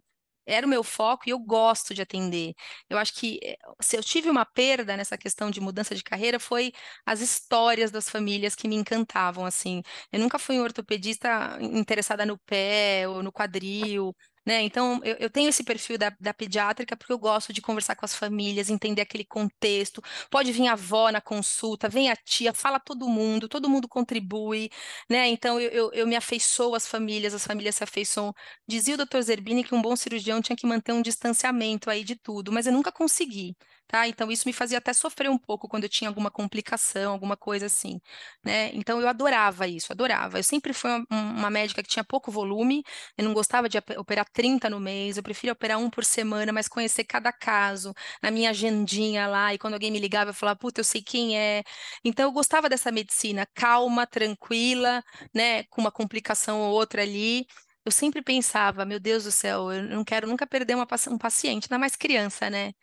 [0.47, 2.55] era o meu foco e eu gosto de atender.
[2.89, 6.39] Eu acho que eh, se eu tive uma perda nessa questão de mudança de carreira
[6.41, 6.73] foi
[7.05, 9.83] as histórias das famílias que me encantavam assim.
[10.13, 14.15] Eu nunca fui um ortopedista interessada no pé ou no quadril,
[14.47, 14.63] né?
[14.63, 18.05] Então, eu, eu, tenho esse perfil da, da pediátrica porque eu gosto de conversar com
[18.05, 20.03] as famílias, entender aquele contexto.
[20.31, 24.71] Pode vir a avó na consulta, vem a tia, fala todo mundo, todo mundo contribui,
[25.11, 25.29] né?
[25.29, 28.33] Então, eu, eu, eu me afeiçoo às famílias, as famílias se afeiçoam.
[28.67, 32.17] Dizia o doutor Zerbini que um bom cirurgião tinha que manter um distanciamento aí de
[32.17, 34.07] tudo, mas eu nunca consegui tá?
[34.09, 37.66] Então isso me fazia até sofrer um pouco quando eu tinha alguma complicação, alguma coisa
[37.66, 38.01] assim,
[38.44, 38.70] né?
[38.75, 40.38] Então eu adorava isso, adorava.
[40.38, 42.83] Eu sempre fui uma, médica que tinha pouco volume,
[43.16, 46.68] eu não gostava de operar 30 no mês, eu preferia operar um por semana, mas
[46.68, 50.81] conhecer cada caso, na minha agendinha lá, e quando alguém me ligava, eu falava, puta,
[50.81, 51.62] eu sei quem é.
[52.05, 55.03] Então eu gostava dessa medicina calma, tranquila,
[55.35, 57.46] né, com uma complicação ou outra ali,
[57.87, 61.66] eu sempre pensava, meu Deus do céu, eu não quero nunca perder uma, um paciente,
[61.66, 62.75] ainda mais criança, né?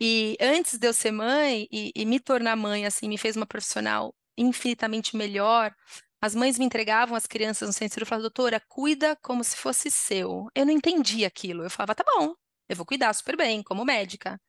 [0.00, 3.46] E antes de eu ser mãe e, e me tornar mãe, assim, me fez uma
[3.46, 5.74] profissional infinitamente melhor.
[6.20, 9.90] As mães me entregavam as crianças no centro e falavam, doutora, cuida como se fosse
[9.90, 10.46] seu.
[10.54, 11.64] Eu não entendia aquilo.
[11.64, 12.34] Eu falava, tá bom,
[12.68, 14.40] eu vou cuidar super bem, como médica.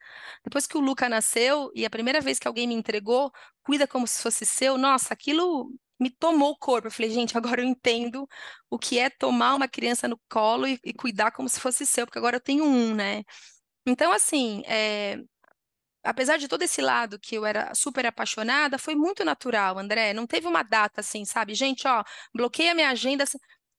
[0.44, 3.32] Depois que o Luca nasceu e a primeira vez que alguém me entregou,
[3.64, 5.72] cuida como se fosse seu, nossa, aquilo
[6.04, 6.88] me tomou o corpo.
[6.88, 8.28] Eu falei, gente, agora eu entendo
[8.70, 12.06] o que é tomar uma criança no colo e, e cuidar como se fosse seu,
[12.06, 13.24] porque agora eu tenho um, né?
[13.86, 15.20] Então, assim, é,
[16.04, 20.14] apesar de todo esse lado que eu era super apaixonada, foi muito natural, André.
[20.14, 21.54] Não teve uma data assim, sabe?
[21.56, 23.26] Gente, ó, bloqueei a minha agenda.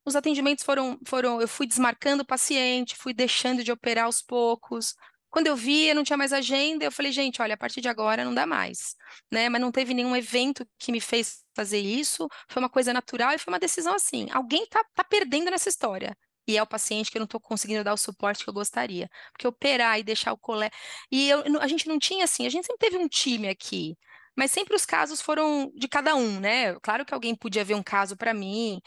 [0.04, 4.94] Os atendimentos foram, foram, eu fui desmarcando o paciente, fui deixando de operar aos poucos.
[5.34, 7.88] Quando eu vi, eu não tinha mais agenda, eu falei, gente, olha, a partir de
[7.88, 8.94] agora não dá mais,
[9.32, 9.48] né?
[9.48, 13.38] Mas não teve nenhum evento que me fez fazer isso, foi uma coisa natural e
[13.38, 16.16] foi uma decisão assim, alguém tá, tá perdendo nessa história.
[16.46, 19.08] e é o paciente que eu não estou conseguindo dar o suporte que eu gostaria.
[19.32, 20.72] Porque operar e deixar o colega.
[21.10, 23.96] E eu, a gente não tinha assim, a gente sempre teve um time aqui,
[24.36, 26.74] mas sempre os casos foram de cada um, né?
[26.80, 28.80] Claro que alguém podia ver um caso para mim,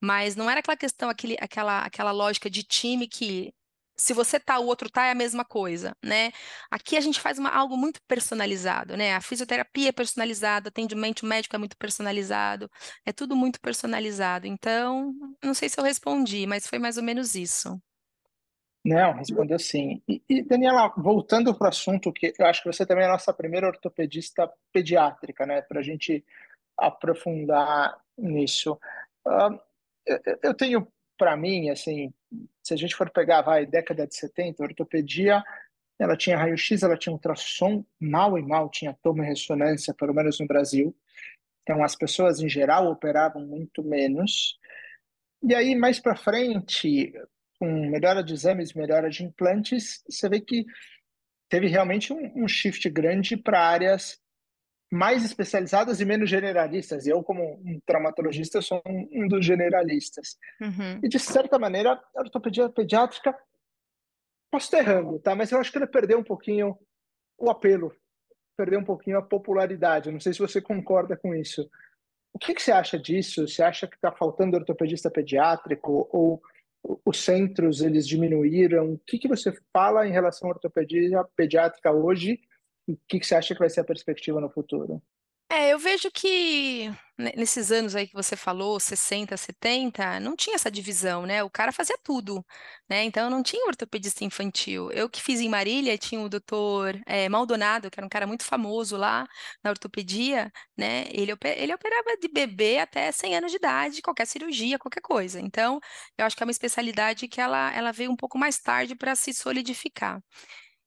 [0.00, 3.54] mas não era aquela questão, aquele, aquela, aquela lógica de time que
[3.96, 6.32] se você tá, o outro tá, é a mesma coisa, né?
[6.70, 9.14] Aqui a gente faz uma, algo muito personalizado, né?
[9.14, 12.70] A fisioterapia é personalizada, atendimento médico é muito personalizado,
[13.06, 14.46] é tudo muito personalizado.
[14.46, 17.80] Então, não sei se eu respondi, mas foi mais ou menos isso.
[18.84, 20.02] Não, respondeu sim.
[20.08, 23.12] E, e Daniela, voltando para o assunto, que eu acho que você também é a
[23.12, 25.62] nossa primeira ortopedista pediátrica, né?
[25.62, 26.24] Para a gente
[26.76, 28.72] aprofundar nisso.
[29.24, 29.58] Uh,
[30.04, 32.12] eu, eu tenho para mim, assim,
[32.62, 35.42] se a gente for pegar, vai, década de 70, a ortopedia,
[35.98, 40.38] ela tinha raio-x, ela tinha ultrassom, mal e mal tinha toma e ressonância, pelo menos
[40.40, 40.96] no Brasil.
[41.62, 44.58] Então, as pessoas, em geral, operavam muito menos.
[45.42, 47.12] E aí, mais para frente,
[47.58, 50.64] com melhora de exames, melhora de implantes, você vê que
[51.48, 54.21] teve realmente um, um shift grande para áreas
[54.92, 57.06] mais especializadas e menos generalistas.
[57.06, 60.36] E eu, como um traumatologista, sou um, um dos generalistas.
[60.60, 61.00] Uhum.
[61.02, 63.34] E, de certa maneira, a ortopedia pediátrica,
[64.50, 65.34] posso estar errando, tá?
[65.34, 66.76] mas eu acho que ela perdeu um pouquinho
[67.38, 67.90] o apelo,
[68.54, 70.08] perdeu um pouquinho a popularidade.
[70.08, 71.66] Eu não sei se você concorda com isso.
[72.34, 73.48] O que, que você acha disso?
[73.48, 76.42] Você acha que está faltando ortopedista pediátrico ou
[77.02, 78.92] os centros eles diminuíram?
[78.92, 82.38] O que, que você fala em relação à ortopedia pediátrica hoje
[82.94, 85.02] o que, que você acha que vai ser a perspectiva no futuro?
[85.54, 86.90] É, eu vejo que
[87.36, 91.42] nesses anos aí que você falou, 60, 70, não tinha essa divisão, né?
[91.42, 92.42] O cara fazia tudo,
[92.88, 93.04] né?
[93.04, 94.90] Então não tinha ortopedista infantil.
[94.92, 98.44] Eu que fiz em Marília, tinha o doutor é, Maldonado, que era um cara muito
[98.44, 99.28] famoso lá
[99.62, 101.04] na ortopedia, né?
[101.10, 105.38] Ele, ele operava de bebê até 100 anos de idade, qualquer cirurgia, qualquer coisa.
[105.38, 105.78] Então,
[106.16, 109.14] eu acho que é uma especialidade que ela, ela veio um pouco mais tarde para
[109.14, 110.18] se solidificar.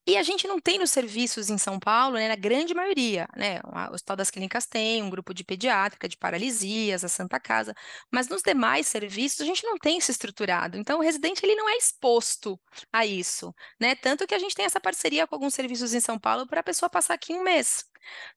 [0.07, 3.59] E a gente não tem nos serviços em São Paulo, né, na grande maioria, né?
[3.89, 7.73] O Hospital das Clínicas tem um grupo de pediátrica, de paralisias, a Santa Casa,
[8.11, 10.77] mas nos demais serviços a gente não tem isso estruturado.
[10.77, 12.59] Então o residente ele não é exposto
[12.93, 13.95] a isso, né?
[13.95, 16.63] Tanto que a gente tem essa parceria com alguns serviços em São Paulo para a
[16.63, 17.83] pessoa passar aqui um mês.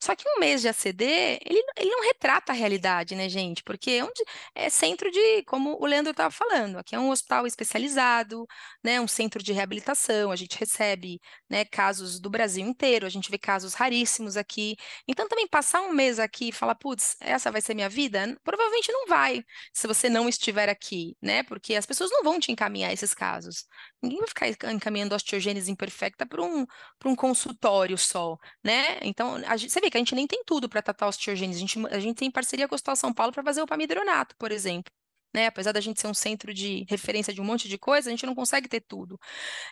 [0.01, 1.05] Só que um mês de ACD,
[1.45, 3.63] ele, ele não retrata a realidade, né, gente?
[3.63, 4.23] Porque é, onde,
[4.55, 8.45] é centro de, como o Leandro estava falando, aqui é um hospital especializado,
[8.83, 13.29] né, um centro de reabilitação, a gente recebe, né, casos do Brasil inteiro, a gente
[13.31, 14.75] vê casos raríssimos aqui.
[15.07, 18.37] Então, também passar um mês aqui e falar, putz, essa vai ser minha vida?
[18.43, 21.43] Provavelmente não vai, se você não estiver aqui, né?
[21.43, 23.65] Porque as pessoas não vão te encaminhar esses casos.
[24.01, 26.65] Ninguém vai ficar encaminhando osteogênese imperfecta para um,
[27.05, 28.99] um consultório só, né?
[29.01, 31.57] Então, gente, você vê que a gente nem tem tudo para tratar osteogênese.
[31.57, 34.35] A gente, a gente tem parceria com o Hospital São Paulo para fazer o pamidronato,
[34.37, 34.91] por exemplo
[35.33, 35.47] né?
[35.47, 38.25] Apesar da gente ser um centro de referência de um monte de coisa, a gente
[38.25, 39.19] não consegue ter tudo.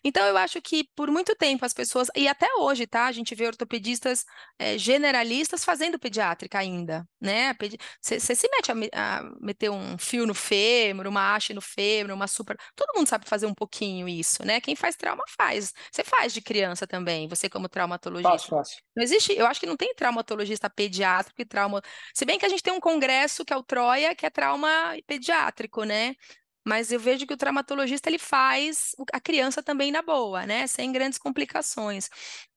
[0.03, 3.05] Então, eu acho que por muito tempo as pessoas, e até hoje, tá?
[3.05, 4.23] A gente vê ortopedistas
[4.59, 7.55] é, generalistas fazendo pediátrica ainda, né?
[8.01, 12.27] Você se mete a, a, meter um fio no fêmur, uma haste no fêmur, uma
[12.27, 12.55] super.
[12.75, 14.61] Todo mundo sabe fazer um pouquinho isso, né?
[14.61, 15.73] Quem faz trauma faz.
[15.91, 18.31] Você faz de criança também, você como traumatologista.
[18.31, 18.77] Fácil, fácil.
[18.95, 21.81] Não existe, eu acho que não tem traumatologista pediátrico e trauma.
[22.13, 24.67] Se bem que a gente tem um congresso que é o Troia, que é trauma
[25.07, 26.15] pediátrico pediátrico, né?
[26.65, 30.67] Mas eu vejo que o traumatologista ele faz a criança também na boa, né?
[30.67, 32.10] Sem grandes complicações.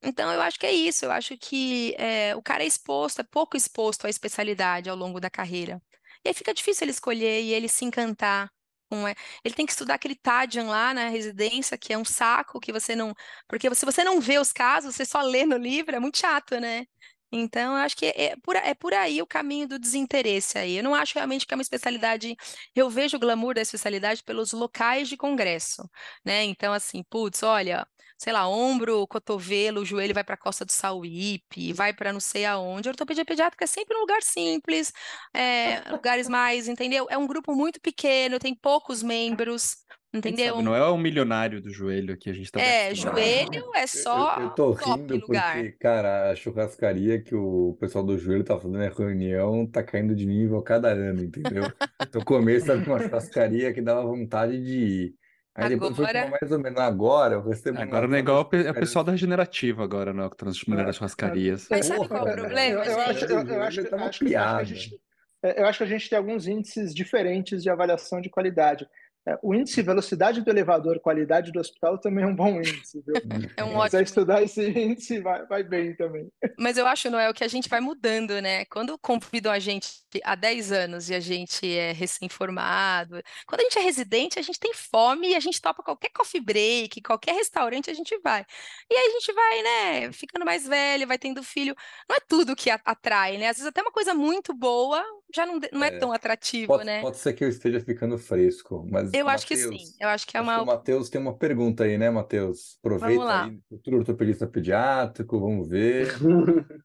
[0.03, 1.05] Então eu acho que é isso.
[1.05, 5.21] Eu acho que é, o cara é exposto, é pouco exposto à especialidade ao longo
[5.21, 5.81] da carreira.
[6.25, 8.51] E aí fica difícil ele escolher e ele se encantar
[8.93, 9.15] é.
[9.45, 12.97] Ele tem que estudar aquele TADIAN lá na residência, que é um saco que você
[12.97, 13.15] não.
[13.49, 16.59] Porque se você não vê os casos, você só lê no livro, é muito chato,
[16.59, 16.87] né?
[17.33, 20.77] Então, eu acho que é por, é por aí o caminho do desinteresse aí.
[20.77, 22.37] Eu não acho realmente que é uma especialidade.
[22.75, 25.89] Eu vejo o glamour da especialidade pelos locais de congresso,
[26.25, 26.45] né?
[26.45, 27.87] Então, assim, putz, olha,
[28.21, 32.45] sei lá, ombro, cotovelo, joelho vai para a Costa do Sauípe, vai para não sei
[32.45, 32.87] aonde.
[32.87, 34.93] A ortopedia pediátrica é sempre um lugar simples,
[35.33, 37.07] é, lugares mais, entendeu?
[37.09, 39.79] É um grupo muito pequeno, tem poucos membros.
[40.13, 40.57] Entendeu?
[40.57, 44.37] Sabe, não é o milionário do joelho que a gente tá É, joelho é só
[44.39, 45.55] eu, eu tô top rindo lugar.
[45.55, 50.15] porque, cara, a churrascaria que o pessoal do joelho tá fazendo a reunião tá caindo
[50.15, 51.73] de nível a cada ano, entendeu?
[52.13, 55.20] No começo era uma churrascaria que dava vontade de ir.
[55.63, 58.57] Aí depois foi Agora, mais ou menos agora, eu recebo Agora não é igual o
[58.57, 60.29] é pessoal da regenerativa agora, né?
[60.29, 61.67] Que tá nas primeiras É, churrascarias.
[61.71, 63.31] mas sabe qual é o problema, eu acho, gente?
[63.33, 64.65] eu, eu acho, joelho tá uma acho, que- acho que a piada.
[64.65, 65.01] gente,
[65.43, 68.89] é, eu acho que a gente tem alguns índices diferentes de avaliação de qualidade.
[69.31, 73.15] É, o índice velocidade do elevador, qualidade do hospital também é um bom índice, viu?
[73.57, 74.03] É um Se quiser ótimo.
[74.03, 76.29] estudar esse índice, vai, vai bem também.
[76.59, 78.65] Mas eu acho, Noel, que a gente vai mudando, né?
[78.65, 79.89] Quando convidam a gente
[80.25, 84.59] há 10 anos e a gente é recém-formado, quando a gente é residente, a gente
[84.59, 88.45] tem fome e a gente topa qualquer coffee break, qualquer restaurante, a gente vai.
[88.91, 91.75] E aí a gente vai, né, ficando mais velho, vai tendo filho.
[92.09, 93.49] Não é tudo que atrai, né?
[93.49, 96.85] Às vezes até uma coisa muito boa já não, não é É, tão atrativa, Pode,
[96.85, 97.01] né?
[97.01, 99.79] pode ser que eu esteja ficando fresco, mas Eu acho que sim.
[100.01, 100.65] Eu acho que é acho que o uma.
[100.65, 102.79] Matheus tem uma pergunta aí, né, Matheus?
[102.83, 103.45] Vamos Aproveita lá.
[103.45, 106.09] aí, futuro ortopedista pediátrico, vamos ver.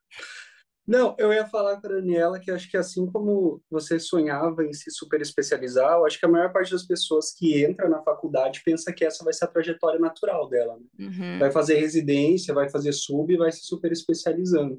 [0.87, 4.71] Não, eu ia falar com a Daniela que acho que assim como você sonhava em
[4.71, 8.61] se super especializar, eu acho que a maior parte das pessoas que entra na faculdade
[8.63, 10.85] pensa que essa vai ser a trajetória natural dela, né?
[11.07, 14.77] Uhum, Vai fazer residência, vai fazer sub e vai se super especializando.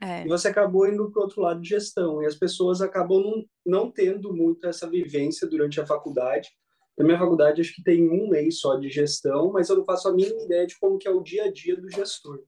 [0.00, 0.24] É.
[0.24, 3.44] E você acabou indo para o outro lado de gestão, e as pessoas acabam não,
[3.64, 6.50] não tendo muito essa vivência durante a faculdade.
[6.96, 10.08] Na minha faculdade, acho que tem um mês só de gestão, mas eu não faço
[10.08, 12.42] a mínima ideia de como que é o dia a dia do gestor.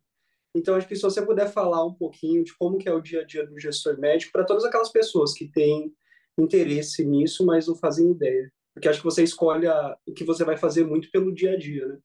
[0.54, 3.20] Então, acho que se você puder falar um pouquinho de como que é o dia
[3.20, 5.92] a dia do gestor médico para todas aquelas pessoas que têm
[6.38, 8.50] interesse nisso, mas não fazem ideia.
[8.72, 11.58] Porque acho que você escolhe a- o que você vai fazer muito pelo dia a
[11.58, 11.98] dia, né?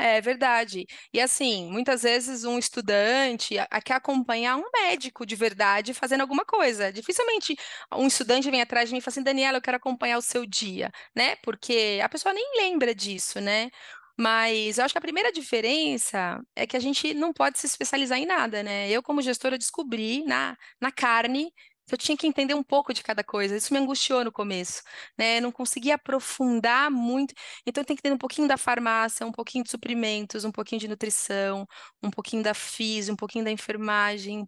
[0.00, 0.86] É verdade.
[1.12, 6.92] E assim, muitas vezes um estudante quer acompanhar um médico de verdade fazendo alguma coisa.
[6.92, 7.56] Dificilmente
[7.92, 10.46] um estudante vem atrás de mim e fala assim, Daniela, eu quero acompanhar o seu
[10.46, 11.34] dia, né?
[11.42, 13.70] Porque a pessoa nem lembra disso, né?
[14.16, 18.18] Mas eu acho que a primeira diferença é que a gente não pode se especializar
[18.18, 18.88] em nada, né?
[18.90, 21.52] Eu, como gestora, descobri na, na carne
[21.94, 23.56] eu tinha que entender um pouco de cada coisa.
[23.56, 24.82] Isso me angustiou no começo,
[25.18, 25.38] né?
[25.38, 27.34] Eu não conseguia aprofundar muito.
[27.66, 30.88] Então tem que ter um pouquinho da farmácia, um pouquinho de suprimentos, um pouquinho de
[30.88, 31.66] nutrição,
[32.02, 34.46] um pouquinho da física, um pouquinho da enfermagem, um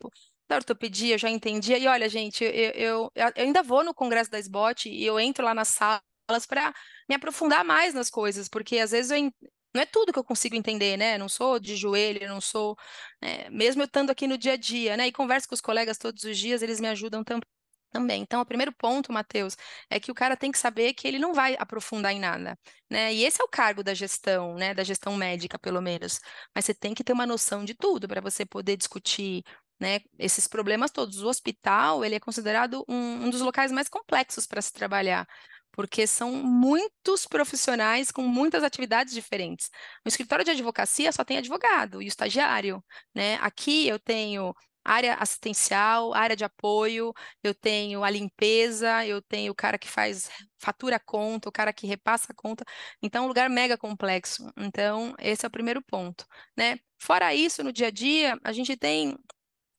[0.48, 1.79] da ortopedia, eu já entendia.
[1.79, 5.44] E olha, gente, eu, eu, eu ainda vou no congresso da SBOT e eu entro
[5.44, 6.72] lá nas salas para
[7.09, 9.31] me aprofundar mais nas coisas, porque às vezes eu
[9.75, 11.19] não é tudo que eu consigo entender, né?
[11.19, 12.77] Não sou de joelho, não sou,
[13.23, 13.49] né?
[13.51, 15.07] Mesmo eu estando aqui no dia a dia, né?
[15.07, 17.41] E converso com os colegas todos os dias, eles me ajudam tam-
[17.93, 18.23] também.
[18.23, 19.57] Então, o primeiro ponto, Matheus,
[19.89, 22.57] é que o cara tem que saber que ele não vai aprofundar em nada,
[22.89, 23.13] né?
[23.13, 24.73] E esse é o cargo da gestão, né?
[24.75, 26.21] Da gestão médica, pelo menos.
[26.55, 29.43] Mas você tem que ter uma noção de tudo para você poder discutir,
[29.81, 30.01] né?
[30.19, 31.21] Esses problemas todos.
[31.23, 35.27] O hospital, ele é considerado um, um dos locais mais complexos para se trabalhar.
[35.81, 39.71] Porque são muitos profissionais com muitas atividades diferentes.
[40.05, 43.37] No escritório de advocacia só tem advogado e estagiário, né?
[43.37, 49.55] Aqui eu tenho área assistencial, área de apoio, eu tenho a limpeza, eu tenho o
[49.55, 52.62] cara que faz fatura conta, o cara que repassa a conta.
[53.03, 54.53] Então, é um lugar mega complexo.
[54.59, 56.79] Então, esse é o primeiro ponto, né?
[56.99, 59.16] Fora isso, no dia a dia, a gente tem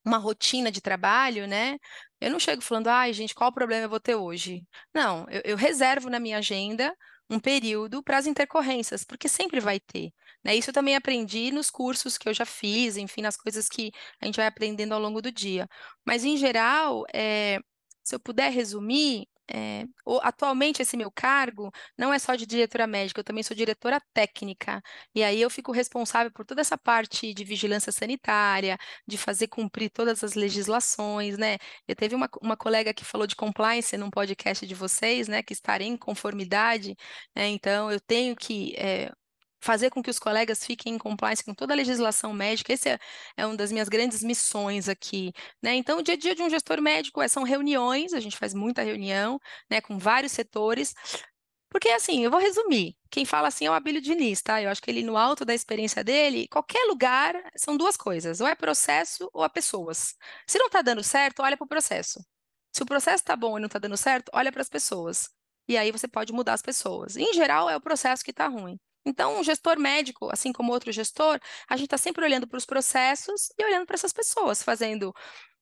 [0.03, 1.77] uma rotina de trabalho, né?
[2.21, 4.63] Eu não chego falando, ai, gente, qual problema eu vou ter hoje?
[4.93, 6.95] Não, eu, eu reservo na minha agenda
[7.29, 10.11] um período para as intercorrências, porque sempre vai ter,
[10.43, 10.55] né?
[10.55, 14.25] Isso eu também aprendi nos cursos que eu já fiz, enfim, nas coisas que a
[14.25, 15.67] gente vai aprendendo ao longo do dia.
[16.05, 17.59] Mas, em geral, é,
[18.03, 19.85] se eu puder resumir, é,
[20.21, 24.81] atualmente esse meu cargo não é só de diretora médica, eu também sou diretora técnica.
[25.13, 29.89] E aí eu fico responsável por toda essa parte de vigilância sanitária, de fazer cumprir
[29.89, 31.57] todas as legislações, né?
[31.87, 35.43] Eu teve uma, uma colega que falou de compliance num podcast de vocês, né?
[35.43, 36.95] Que estar em conformidade,
[37.35, 37.47] né?
[37.49, 39.11] Então eu tenho que eh,
[39.61, 42.73] fazer com que os colegas fiquem em compliance com toda a legislação médica.
[42.73, 42.99] Esse é,
[43.37, 45.75] é uma das minhas grandes missões aqui, né?
[45.75, 48.53] Então o dia a dia de um gestor médico é, são reuniões, a gente faz
[48.53, 49.79] muita reunião, né?
[49.81, 50.93] Com vários setores.
[51.69, 52.97] Porque, assim, eu vou resumir.
[53.09, 54.61] Quem fala assim é o Abílio Diniz, tá?
[54.61, 58.47] Eu acho que ele, no alto da experiência dele, qualquer lugar, são duas coisas: ou
[58.47, 60.15] é processo ou é pessoas.
[60.45, 62.19] Se não tá dando certo, olha para o processo.
[62.73, 65.29] Se o processo tá bom e não tá dando certo, olha para as pessoas.
[65.67, 67.15] E aí você pode mudar as pessoas.
[67.17, 68.77] Em geral, é o processo que tá ruim.
[69.05, 72.65] Então, um gestor médico, assim como outro gestor, a gente está sempre olhando para os
[72.65, 75.13] processos e olhando para essas pessoas, fazendo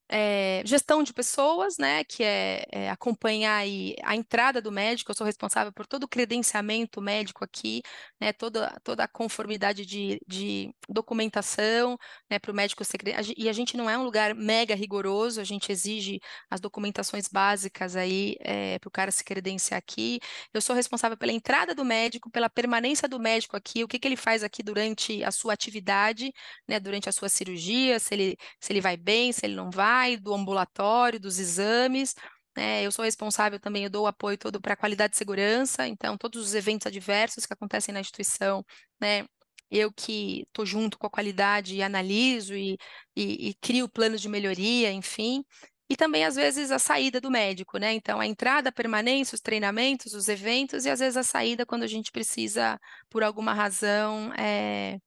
[0.10, 3.64] é, gestão de pessoas, né, que é, é, acompanhar
[4.04, 7.82] a entrada do médico, eu sou responsável por todo o credenciamento médico aqui,
[8.20, 11.98] né, toda, toda a conformidade de, de documentação,
[12.30, 12.84] né, para o médico
[13.22, 16.20] gen- e a gente não é um lugar mega rigoroso, a gente exige
[16.50, 18.36] as documentações básicas aí
[18.80, 20.20] para o cara se credenciar aqui,
[20.54, 24.08] eu sou responsável pela entrada do médico, pela permanência do médico aqui, o que que
[24.08, 26.34] ele faz aqui durante a sua atividade,
[26.68, 29.99] né, durante a sua cirurgia, se ele se ele vai bem, se ele não vai,
[30.18, 32.16] do ambulatório, dos exames.
[32.56, 32.84] né?
[32.86, 36.18] eu sou responsável também, eu dou o apoio todo para a qualidade de segurança, então
[36.18, 38.64] todos os eventos adversos que acontecem na instituição,
[39.00, 39.26] né?
[39.72, 42.78] Eu que estou junto com a qualidade e analiso e,
[43.16, 45.44] e, e crio planos de melhoria, enfim.
[45.90, 47.94] e também, às vezes, a saída do médico, né?
[47.94, 51.84] Então, a entrada, a permanência, os treinamentos, os eventos, e às vezes a saída quando
[51.84, 52.80] a gente precisa,
[53.10, 55.00] por alguma razão, é,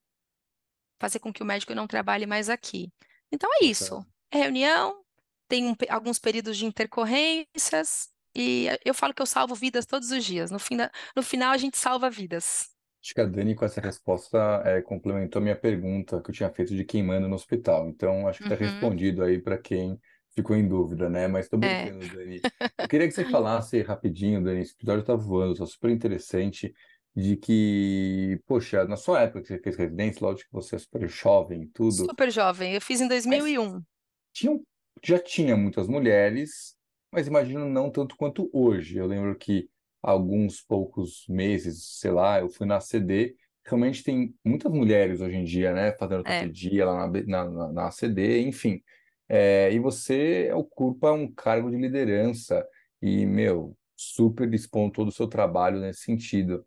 [1.00, 2.90] fazer com que o médico não trabalhe mais aqui.
[3.30, 4.04] Então, é isso.
[4.32, 5.04] É reunião,
[5.48, 10.24] tem um, alguns períodos de intercorrências, e eu falo que eu salvo vidas todos os
[10.24, 10.50] dias.
[10.50, 12.70] No, fim da, no final, a gente salva vidas.
[13.02, 16.50] Acho que a Dani, com essa resposta, é, complementou a minha pergunta que eu tinha
[16.52, 17.88] feito de quem manda no hospital.
[17.88, 18.54] Então, acho que está Uhum.
[18.54, 19.98] respondido aí para quem
[20.34, 21.26] ficou em dúvida, né?
[21.26, 21.92] Mas estou É.
[21.98, 22.46] brincando, Dani.
[22.80, 26.72] Eu queria que você falasse rapidinho, Dani, esse episódio está voando, está super interessante,
[27.14, 31.08] de que, poxa, na sua época que você fez residência, lógico que você é super
[31.08, 32.74] jovem e tudo, Super jovem.
[32.74, 33.84] Eu fiz em 2001.
[34.32, 34.62] Tinham,
[35.04, 36.76] já tinha muitas mulheres,
[37.12, 38.96] mas imagino não tanto quanto hoje.
[38.98, 39.68] Eu lembro que
[40.02, 45.44] alguns poucos meses, sei lá, eu fui na ACD, realmente tem muitas mulheres hoje em
[45.44, 46.40] dia, né, fazendo É.
[46.40, 48.82] ortopedia lá na, na, na, ACD, enfim.
[49.28, 52.66] É, e você ocupa um cargo de liderança
[53.00, 56.64] e, meu, super expondo todo o seu trabalho nesse sentido.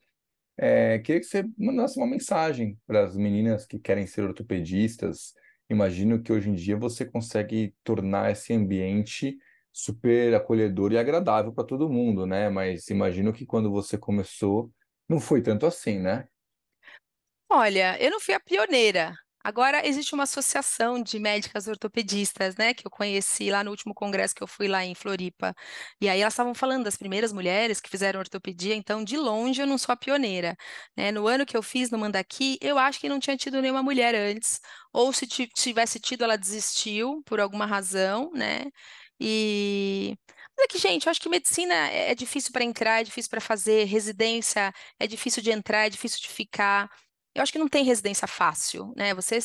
[0.58, 5.34] É, queria que você mandasse uma mensagem para as meninas que querem ser ortopedistas.
[5.70, 9.38] Imagino que hoje em dia você consegue tornar esse ambiente
[9.74, 12.50] super acolhedor e agradável para todo mundo, né?
[12.50, 14.72] Mas imagino que quando você começou,
[15.10, 16.28] não foi tanto assim, né?
[17.50, 19.16] Olha, eu não fui a pioneira.
[19.48, 24.34] Agora existe uma associação de médicas ortopedistas, né, que eu conheci lá no último congresso
[24.34, 25.54] que eu fui lá em Floripa.
[26.02, 29.68] E aí elas estavam falando das primeiras mulheres que fizeram ortopedia, então de longe eu
[29.68, 30.58] não sou a pioneira,
[30.98, 31.12] né?
[31.12, 34.16] No ano que eu fiz no Mandaki, eu acho que não tinha tido nenhuma mulher
[34.16, 34.60] antes,
[34.92, 38.64] ou se ti- tivesse tido, ela desistiu por alguma razão, né?
[39.20, 40.16] E
[40.58, 43.30] mas é que, gente, eu acho que medicina é é difícil para entrar, é difícil
[43.30, 46.90] para fazer, residência é difícil de entrar, é difícil de ficar.
[47.36, 49.14] Eu acho que não tem residência fácil, né?
[49.14, 49.40] Você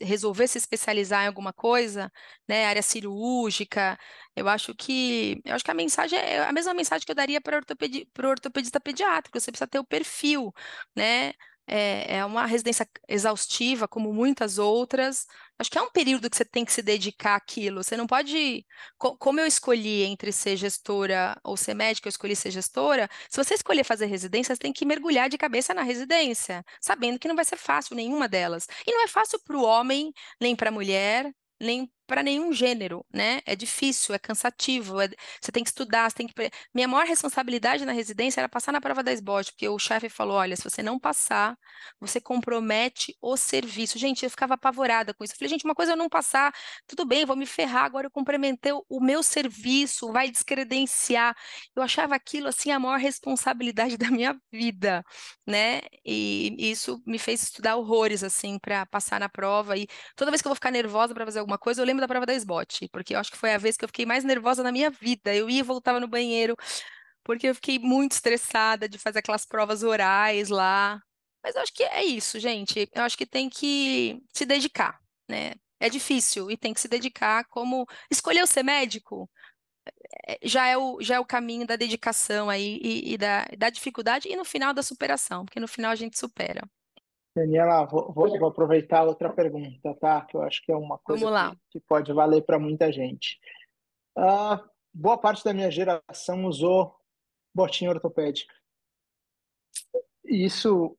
[0.00, 2.10] resolver se especializar em alguma coisa,
[2.48, 2.66] né?
[2.66, 3.96] Área cirúrgica,
[4.34, 7.40] eu acho que, eu acho que a mensagem é a mesma mensagem que eu daria
[7.40, 9.38] para ortopedi, o ortopedista pediátrico.
[9.40, 10.52] Você precisa ter o perfil,
[10.94, 11.32] né?
[11.66, 15.26] É, é uma residência exaustiva, como muitas outras.
[15.58, 17.82] Acho que é um período que você tem que se dedicar àquilo.
[17.82, 18.64] Você não pode,
[18.98, 23.08] co- como eu escolhi entre ser gestora ou ser médica, eu escolhi ser gestora.
[23.30, 27.28] Se você escolher fazer residência, você tem que mergulhar de cabeça na residência, sabendo que
[27.28, 28.66] não vai ser fácil nenhuma delas.
[28.86, 33.04] E não é fácil para o homem, nem para a mulher, nem para nenhum gênero,
[33.12, 33.40] né?
[33.46, 35.08] É difícil, é cansativo, é-
[35.40, 36.34] você tem que estudar, você tem que...
[36.74, 40.36] Minha maior responsabilidade na residência era passar na prova da SBOT, porque o chefe falou,
[40.36, 41.56] olha, se você não passar,
[42.00, 43.98] você compromete o serviço.
[43.98, 45.34] Gente, eu ficava apavorada com isso.
[45.34, 46.52] Eu falei, gente, uma coisa é eu não passar,
[46.86, 51.36] tudo bem, vou me ferrar, agora eu comprometei o meu serviço, vai descredenciar.
[51.74, 55.04] Eu achava aquilo, assim, a maior responsabilidade da minha vida,
[55.46, 55.80] né?
[56.04, 59.76] E isso me fez estudar horrores, assim, para passar na prova.
[59.76, 59.86] E
[60.16, 62.26] toda vez que eu vou ficar nervosa para fazer alguma coisa, eu lembro da prova
[62.26, 64.72] da SBOT, porque eu acho que foi a vez que eu fiquei mais nervosa na
[64.72, 65.34] minha vida.
[65.34, 66.56] Eu ia e voltava no banheiro,
[67.24, 71.00] porque eu fiquei muito estressada de fazer aquelas provas orais lá.
[71.42, 72.88] Mas eu acho que é isso, gente.
[72.94, 75.54] Eu acho que tem que se dedicar, né?
[75.80, 79.30] É difícil e tem que se dedicar como escolher ser médico
[80.26, 83.70] é, já é o, já é o caminho da dedicação aí e, e da, da
[83.70, 86.68] dificuldade e no final da superação, porque no final a gente supera.
[87.40, 90.22] Daniela, vou, vou- vou aproveitar outra pergunta, tá?
[90.22, 93.38] Que eu acho que é uma coisa que, que pode valer para muita gente.
[94.16, 96.96] Ah, boa parte da minha geração usou
[97.54, 98.54] botinha ortopédica.
[100.24, 100.96] Isso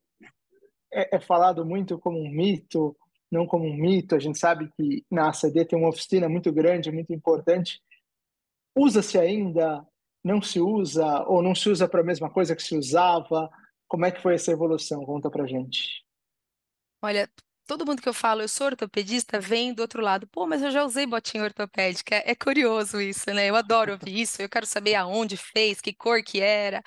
[0.92, 2.96] é, é falado muito como um mito,
[3.32, 4.16] não como um mito.
[4.16, 7.82] A gente sabe que na ACD tem uma oficina muito grande, muito importante.
[8.76, 9.86] Usa-se ainda?
[10.24, 11.24] Não se usa?
[11.28, 13.50] Ou não se usa para a mesma coisa que se usava?
[13.88, 15.04] Como é que foi essa evolução?
[15.06, 16.06] Conta pra gente.
[17.02, 17.30] Olha,
[17.68, 20.28] todo mundo que eu falo, eu sou ortopedista, vem do outro lado.
[20.28, 22.16] Pô, mas eu já usei botinha ortopédica.
[22.26, 23.48] É, curioso isso, né?
[23.50, 24.42] Eu adoro ouvir isso.
[24.42, 26.82] Eu quero saber aonde fez, que cor que era.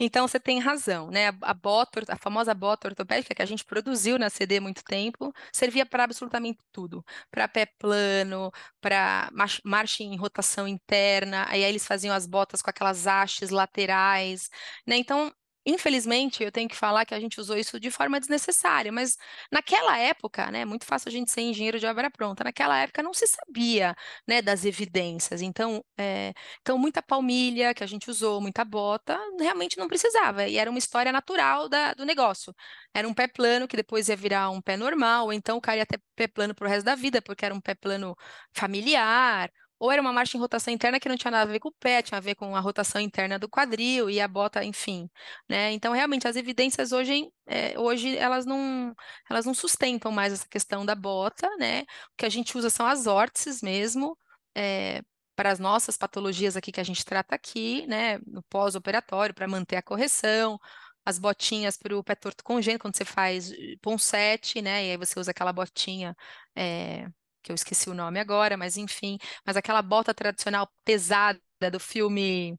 [0.00, 1.28] Então você tem razão, né?
[1.42, 5.32] A, bota, a famosa bota ortopédica que a gente produziu na CD há muito tempo,
[5.52, 9.30] servia para absolutamente tudo, para pé plano, para
[9.64, 11.46] marcha em rotação interna.
[11.48, 14.50] Aí, aí eles faziam as botas com aquelas hastes laterais,
[14.86, 14.96] né?
[14.96, 15.32] Então
[15.66, 19.16] Infelizmente, eu tenho que falar que a gente usou isso de forma desnecessária, mas
[19.52, 22.42] naquela época, né, muito fácil a gente ser engenheiro de obra pronta.
[22.42, 23.94] Naquela época não se sabia,
[24.26, 25.42] né, das evidências.
[25.42, 26.32] Então, é,
[26.62, 30.48] então muita palmilha que a gente usou, muita bota, realmente não precisava.
[30.48, 32.54] E era uma história natural da- do negócio.
[32.94, 35.78] Era um pé plano que depois ia virar um pé normal, ou então o cara
[35.78, 38.16] ia ter pé plano pro resto da vida, porque era um pé plano
[38.54, 39.50] familiar.
[39.80, 41.72] Ou era uma marcha em rotação interna que não tinha nada a ver com o
[41.72, 45.10] pé, tinha a ver com a rotação interna do quadril e a bota, enfim,
[45.48, 45.72] né?
[45.72, 48.94] Então, realmente, as evidências hoje, é, hoje elas não,
[49.30, 51.82] elas não sustentam mais essa questão da bota, né?
[51.82, 54.16] O que a gente usa são as órtices mesmo,
[54.54, 55.02] é,
[55.34, 59.76] para as nossas patologias aqui que a gente trata aqui, né, no pós-operatório, para manter
[59.76, 60.58] a correção,
[61.04, 63.50] as botinhas para o pé torto congênito, quando você faz
[63.80, 66.14] ponsete, né, e aí você usa aquela botinha,
[66.54, 67.08] é,
[67.42, 71.40] que eu esqueci o nome agora, mas enfim, mas aquela bota tradicional pesada
[71.72, 72.56] do filme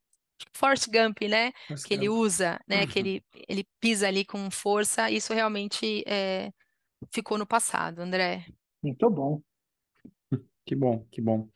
[0.53, 2.09] Forrest Gump, né, Forrest que ele Gump.
[2.09, 3.05] usa, né, que Uhum.
[3.05, 6.51] ele, ele pisa ali com força, isso realmente é,
[7.13, 8.45] ficou no passado, André.
[8.83, 9.41] Muito bom.
[10.65, 11.49] Que bom, que bom.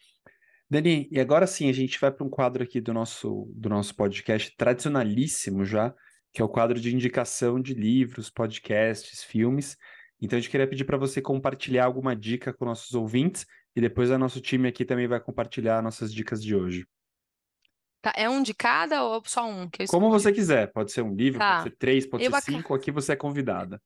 [0.69, 3.95] Dani, e agora sim a gente vai para um quadro aqui do nosso, do nosso
[3.95, 5.93] podcast tradicionalíssimo já,
[6.34, 9.78] que é o quadro de indicação de livros, podcasts, filmes.
[10.22, 13.45] Então a gente queria pedir para você compartilhar alguma dica com nossos ouvintes
[13.76, 16.88] e depois o nosso time aqui também vai compartilhar nossas dicas de hoje.
[18.01, 21.39] Tá, é um de cada ou só um Como você quiser, pode ser um livro,
[21.39, 21.63] pode Tá.
[21.63, 23.82] ser três, pode Eu ser aca- cinco, aqui você é convidada.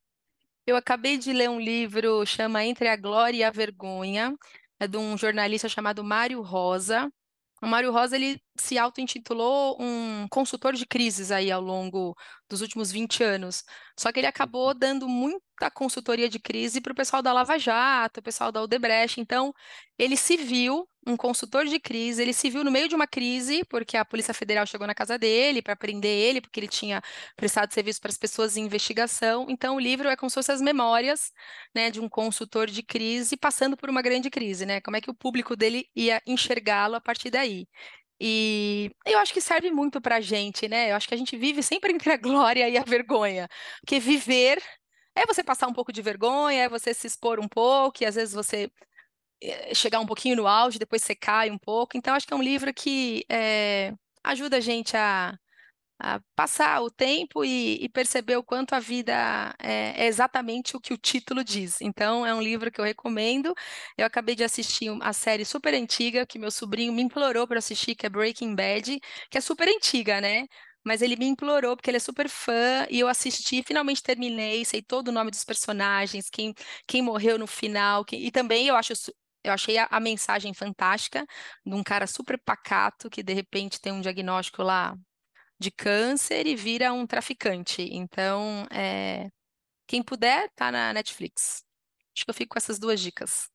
[0.67, 4.35] Eu acabei de ler um livro, chama Entre a Glória e a Vergonha,
[4.79, 7.11] é de um jornalista chamado Mário Rosa.
[7.61, 12.15] O Mário Rosa, ele se auto-intitulou um consultor de crises aí ao longo
[12.49, 13.63] dos últimos 20 anos.
[13.97, 18.19] Só que ele acabou dando muita consultoria de crise para o pessoal da Lava Jato,
[18.19, 19.19] o pessoal da Odebrecht.
[19.19, 19.53] Então,
[19.97, 23.63] ele se viu um consultor de crise, ele se viu no meio de uma crise,
[23.69, 27.01] porque a Polícia Federal chegou na casa dele para prender ele, porque ele tinha
[27.35, 29.45] prestado serviço para as pessoas em investigação.
[29.49, 31.31] Então, o livro é como se fossem as memórias,
[31.73, 34.81] né, de um consultor de crise passando por uma grande crise, né?
[34.81, 37.67] Como é que o público dele ia enxergá-lo a partir daí.
[38.19, 40.91] E eu acho que serve muito para a gente, né?
[40.91, 43.47] Eu acho que a gente vive sempre entre a glória e a vergonha.
[43.81, 44.61] Porque viver
[45.15, 48.15] é você passar um pouco de vergonha, é você se expor um pouco, e às
[48.15, 48.71] vezes você
[49.41, 51.97] eh, chegar um pouquinho no auge, depois você cai um pouco.
[51.97, 53.93] Então, acho que é um livro que eh,
[54.23, 55.37] ajuda a gente a,
[55.99, 59.13] a passar o tempo e, e perceber o quanto a vida
[59.59, 61.81] é, é exatamente o que o título diz.
[61.81, 63.53] Então, é um livro que eu recomendo.
[63.97, 67.59] Eu acabei de assistir um- a série super antiga que meu sobrinho me implorou para
[67.59, 70.45] assistir, que é Breaking Bad, que é super antiga, né?
[70.83, 74.81] Mas ele me implorou porque ele é super fã e eu assisti, finalmente terminei, sei
[74.81, 76.53] todo o nome dos personagens, quem,
[76.87, 78.93] quem morreu no final, quem- e também eu acho
[79.43, 81.25] eu achei a, a mensagem fantástica
[81.65, 84.95] de um cara super pacato que de repente tem um diagnóstico lá
[85.59, 87.81] de câncer e vira um traficante.
[87.91, 89.29] Então, é,
[89.87, 91.63] quem puder, tá na Netflix.
[92.15, 93.49] Acho que eu fico com essas duas dicas.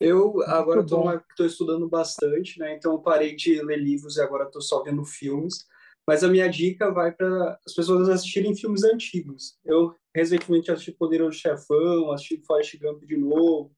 [0.00, 2.74] Eu agora estou estudando bastante, né?
[2.76, 5.64] Então eu parei de ler livros e agora estou só vendo filmes.
[6.06, 9.58] Mas a minha dica vai para as pessoas assistirem filmes antigos.
[9.64, 13.72] Eu recentemente assisti Poderoso Chefão, assisti Forrest Gump de novo.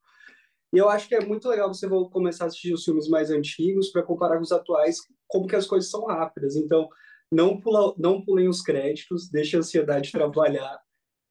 [0.73, 3.31] E eu acho que é muito legal você vo- começar a assistir os filmes mais
[3.31, 4.99] antigos para comparar com os atuais,
[5.29, 6.57] como que as coisas são rápidas.
[6.57, 6.89] Então,
[7.33, 10.81] não pula, não pulem os créditos, deixe a ansiedade trabalhar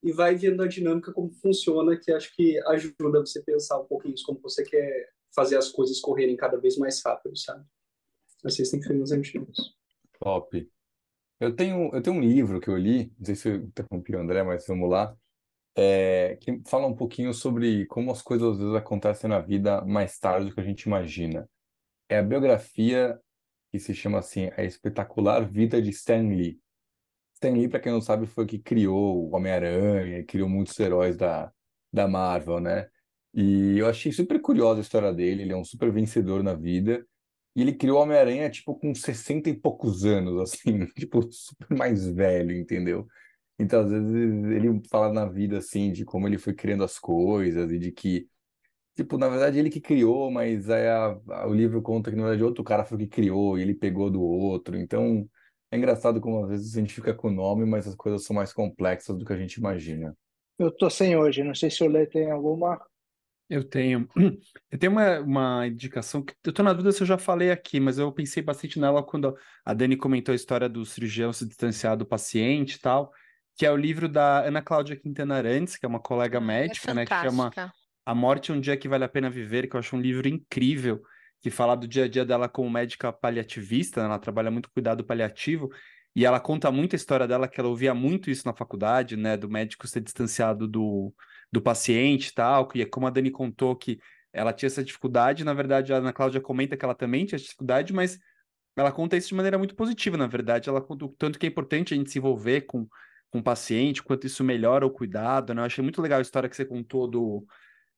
[0.03, 4.15] e vai vendo a dinâmica como funciona, que acho que ajuda você pensar um pouquinho
[4.25, 7.65] como você quer fazer as coisas correrem cada vez mais rápido, sabe?
[8.43, 9.75] Assistem filmes antigos.
[10.19, 10.71] Top.
[11.39, 14.19] Eu tenho, eu tenho um livro que eu li, não sei se eu interrompi o
[14.19, 15.15] André, mas vamos lá,
[15.75, 20.17] é, que fala um pouquinho sobre como as coisas às vezes acontecem na vida mais
[20.17, 21.49] tarde do que a gente imagina.
[22.07, 23.19] É a biografia
[23.75, 26.59] que se chama assim, A Espetacular Vida de Stan Lee.
[27.33, 31.17] Stan Lee, para quem não sabe, foi o que criou o Homem-Aranha, criou muitos heróis
[31.17, 31.51] da,
[31.91, 32.87] da Marvel, né?
[33.33, 37.05] E eu achei super curiosa a história dele, ele é um super vencedor na vida.
[37.53, 42.07] E ele criou o Homem-Aranha, tipo, com 60 e poucos anos, assim, tipo, super mais
[42.07, 43.05] velho, entendeu?
[43.59, 47.69] Então, às vezes, ele fala na vida, assim, de como ele foi criando as coisas
[47.71, 48.27] e de que,
[48.95, 52.23] tipo, na verdade, ele que criou, mas aí a- a- o livro conta que, na
[52.23, 54.77] verdade, outro cara foi o que criou e ele pegou do outro.
[54.77, 55.29] Então,
[55.71, 58.35] é engraçado como, às vezes, a gente fica com o nome, mas as coisas são
[58.35, 60.15] mais complexas do que a gente imagina.
[60.57, 62.79] Eu tô sem hoje, não sei se o Lê tem alguma.
[63.49, 64.07] Eu tenho.
[64.71, 67.79] Eu tenho uma, uma indicação que eu tô na dúvida se eu já falei aqui,
[67.79, 71.95] mas eu pensei bastante nela quando a Dani comentou a história do cirurgião se distanciar
[71.95, 73.11] do paciente e tal,
[73.55, 76.51] que é o livro da Ana Cláudia Quintana Arantes, que é uma colega Ah, ela
[76.51, 77.51] é médica, né, que chama.
[78.05, 80.27] A Morte é um Dia que Vale a Pena Viver, que eu acho um livro
[80.27, 81.01] incrível,
[81.41, 84.05] que fala do dia a dia dela como médica paliativista, né?
[84.07, 85.71] Ela trabalha muito cuidado paliativo,
[86.15, 89.35] e ela conta muito a história dela, que ela ouvia muito isso na faculdade, né?
[89.35, 91.11] Do médico ser distanciado do,
[91.51, 93.99] do paciente e tal, e é como a Dani contou que
[94.31, 97.45] ela tinha essa dificuldade, na verdade, a Ana Cláudia comenta que ela também tinha essa
[97.45, 98.19] dificuldade, mas
[98.75, 100.69] ela conta isso de maneira muito positiva, na verdade.
[100.69, 100.85] Ela
[101.17, 102.87] tanto que é importante a gente se envolver com,
[103.31, 105.61] com o paciente, quanto isso melhora o cuidado, né?
[105.61, 107.45] Eu achei muito legal a história que você contou do,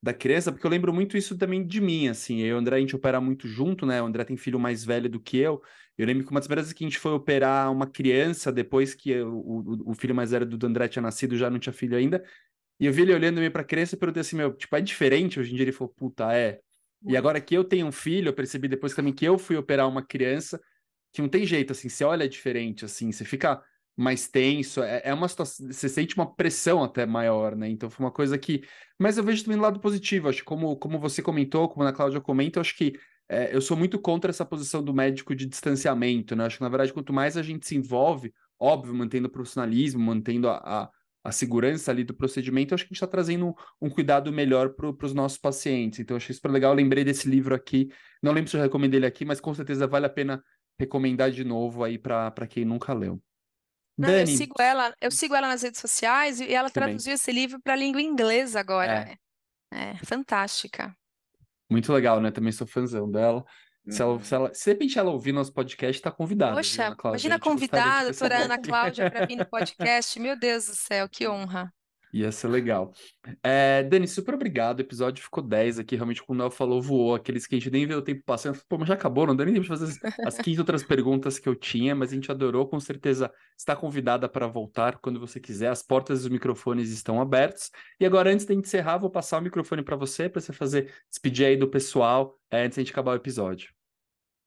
[0.02, 2.40] da criança, porque eu lembro muito isso também de mim, assim.
[2.42, 4.02] Eu e o André, a gente opera muito junto, né?
[4.02, 5.62] O André tem filho mais velho do que eu.
[5.98, 9.10] Eu lembro que uma das vezes que a gente foi operar uma criança, depois que
[9.12, 11.98] eu- o, o, o filho mais velho do André tinha nascido, já não tinha filho
[11.98, 12.24] ainda,
[12.80, 15.40] e eu vi ele olhando meio pra criança e perguntei assim, meu, tipo, é diferente?
[15.40, 16.62] Hoje em dia ele falou, puta, é.
[17.08, 19.88] E agora que eu tenho um filho, eu percebi depois também que eu fui operar
[19.88, 20.62] uma criança,
[21.14, 23.64] que não tem jeito, assim, você olha diferente, assim, você fica
[23.98, 27.68] mais tenso, é, é uma situação, você sente uma pressão até maior, né?
[27.68, 28.64] Então foi uma coisa que.
[29.00, 32.22] Mas eu vejo também do lado positivo, acho como, como você comentou, como a Cláudia
[32.22, 32.94] comenta, eu acho que
[33.30, 36.46] é, eu sou muito contra essa posição do médico de distanciamento, né?
[36.46, 40.48] Acho que, na verdade, quanto mais a gente se envolve, óbvio, mantendo o profissionalismo, mantendo
[40.48, 40.90] a, a,
[41.24, 44.76] a segurança ali do procedimento, acho que a gente está trazendo um, um, cuidado melhor
[44.76, 46.00] para os nossos pacientes.
[46.00, 46.72] Então, achei super legal.
[46.72, 47.90] Eu lembrei desse livro aqui.
[48.24, 50.44] Não lembro se eu recomendei ele aqui, mas com certeza vale a pena
[50.80, 53.22] recomendar de novo aí para quem nunca leu.
[53.98, 54.32] Não, Dani.
[54.32, 56.90] Eu sigo ela, eu sigo ela nas redes sociais e ela Também.
[56.90, 59.18] traduziu esse livro para a língua inglesa agora.
[59.74, 59.92] É.
[59.92, 60.96] é, fantástica.
[61.70, 62.32] Muito legal, né?
[62.32, 63.44] Também sou fãzão dela.
[63.90, 66.56] Se, ela, se, ela, se de repente ela ouvir nosso podcast, está convidada.
[66.56, 70.20] Poxa, imagina convidada, doutora Ana Cláudia, para vir no podcast.
[70.20, 71.74] Meu Deus do céu, que honra.
[72.14, 72.94] Ia ser legal.
[73.44, 74.80] É, Dani, super obrigado.
[74.80, 75.96] O episódio ficou 10 aqui.
[75.96, 77.16] Realmente, quando ela falou, voou.
[77.16, 78.60] Aqueles que a gente nem vê o tempo passando.
[78.68, 81.38] Pô, mas já acabou, não deu nem tempo de fazer as, as 15 outras perguntas
[81.38, 82.68] que eu tinha, mas a gente adorou.
[82.68, 85.70] Com certeza está convidada para voltar quando você quiser.
[85.70, 87.70] As portas dos microfones estão abertas.
[88.00, 91.46] E agora, antes de encerrar, vou passar o microfone para você, para você fazer despedir
[91.46, 93.77] aí do pessoal é, antes de a gente acabar o episódio.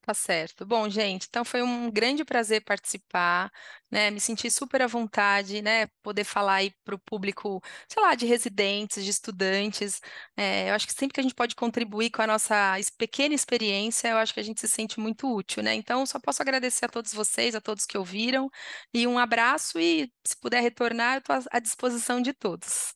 [0.03, 0.65] Tá certo.
[0.65, 3.51] Bom, gente, então foi um grande prazer participar,
[3.89, 4.09] né?
[4.09, 5.85] Me senti super à vontade, né?
[6.01, 10.01] Poder falar aí para o público, sei lá, de residentes, de estudantes.
[10.35, 14.07] É, eu acho que sempre que a gente pode contribuir com a nossa pequena experiência,
[14.07, 15.75] eu acho que a gente se sente muito útil, né?
[15.75, 18.49] Então, só posso agradecer a todos vocês, a todos que ouviram,
[18.91, 22.95] e um abraço, e se puder retornar, eu estou à disposição de todos.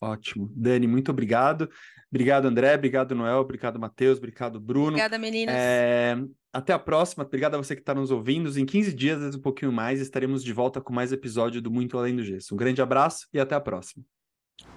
[0.00, 0.50] Ótimo.
[0.54, 1.68] Dani, muito obrigado.
[2.12, 2.74] Obrigado, André.
[2.74, 3.38] Obrigado, Noel.
[3.38, 4.18] Obrigado, Matheus.
[4.18, 4.88] Obrigado, Bruno.
[4.88, 5.54] Obrigada, meninas.
[5.56, 6.14] É...
[6.52, 7.24] Até a próxima.
[7.24, 8.56] Obrigado a você que está nos ouvindo.
[8.58, 11.70] Em 15 dias, às vezes um pouquinho mais, estaremos de volta com mais episódio do
[11.70, 12.54] Muito Além do Gesso.
[12.54, 14.04] Um grande abraço e até a próxima.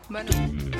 [0.09, 0.74] Boa noite.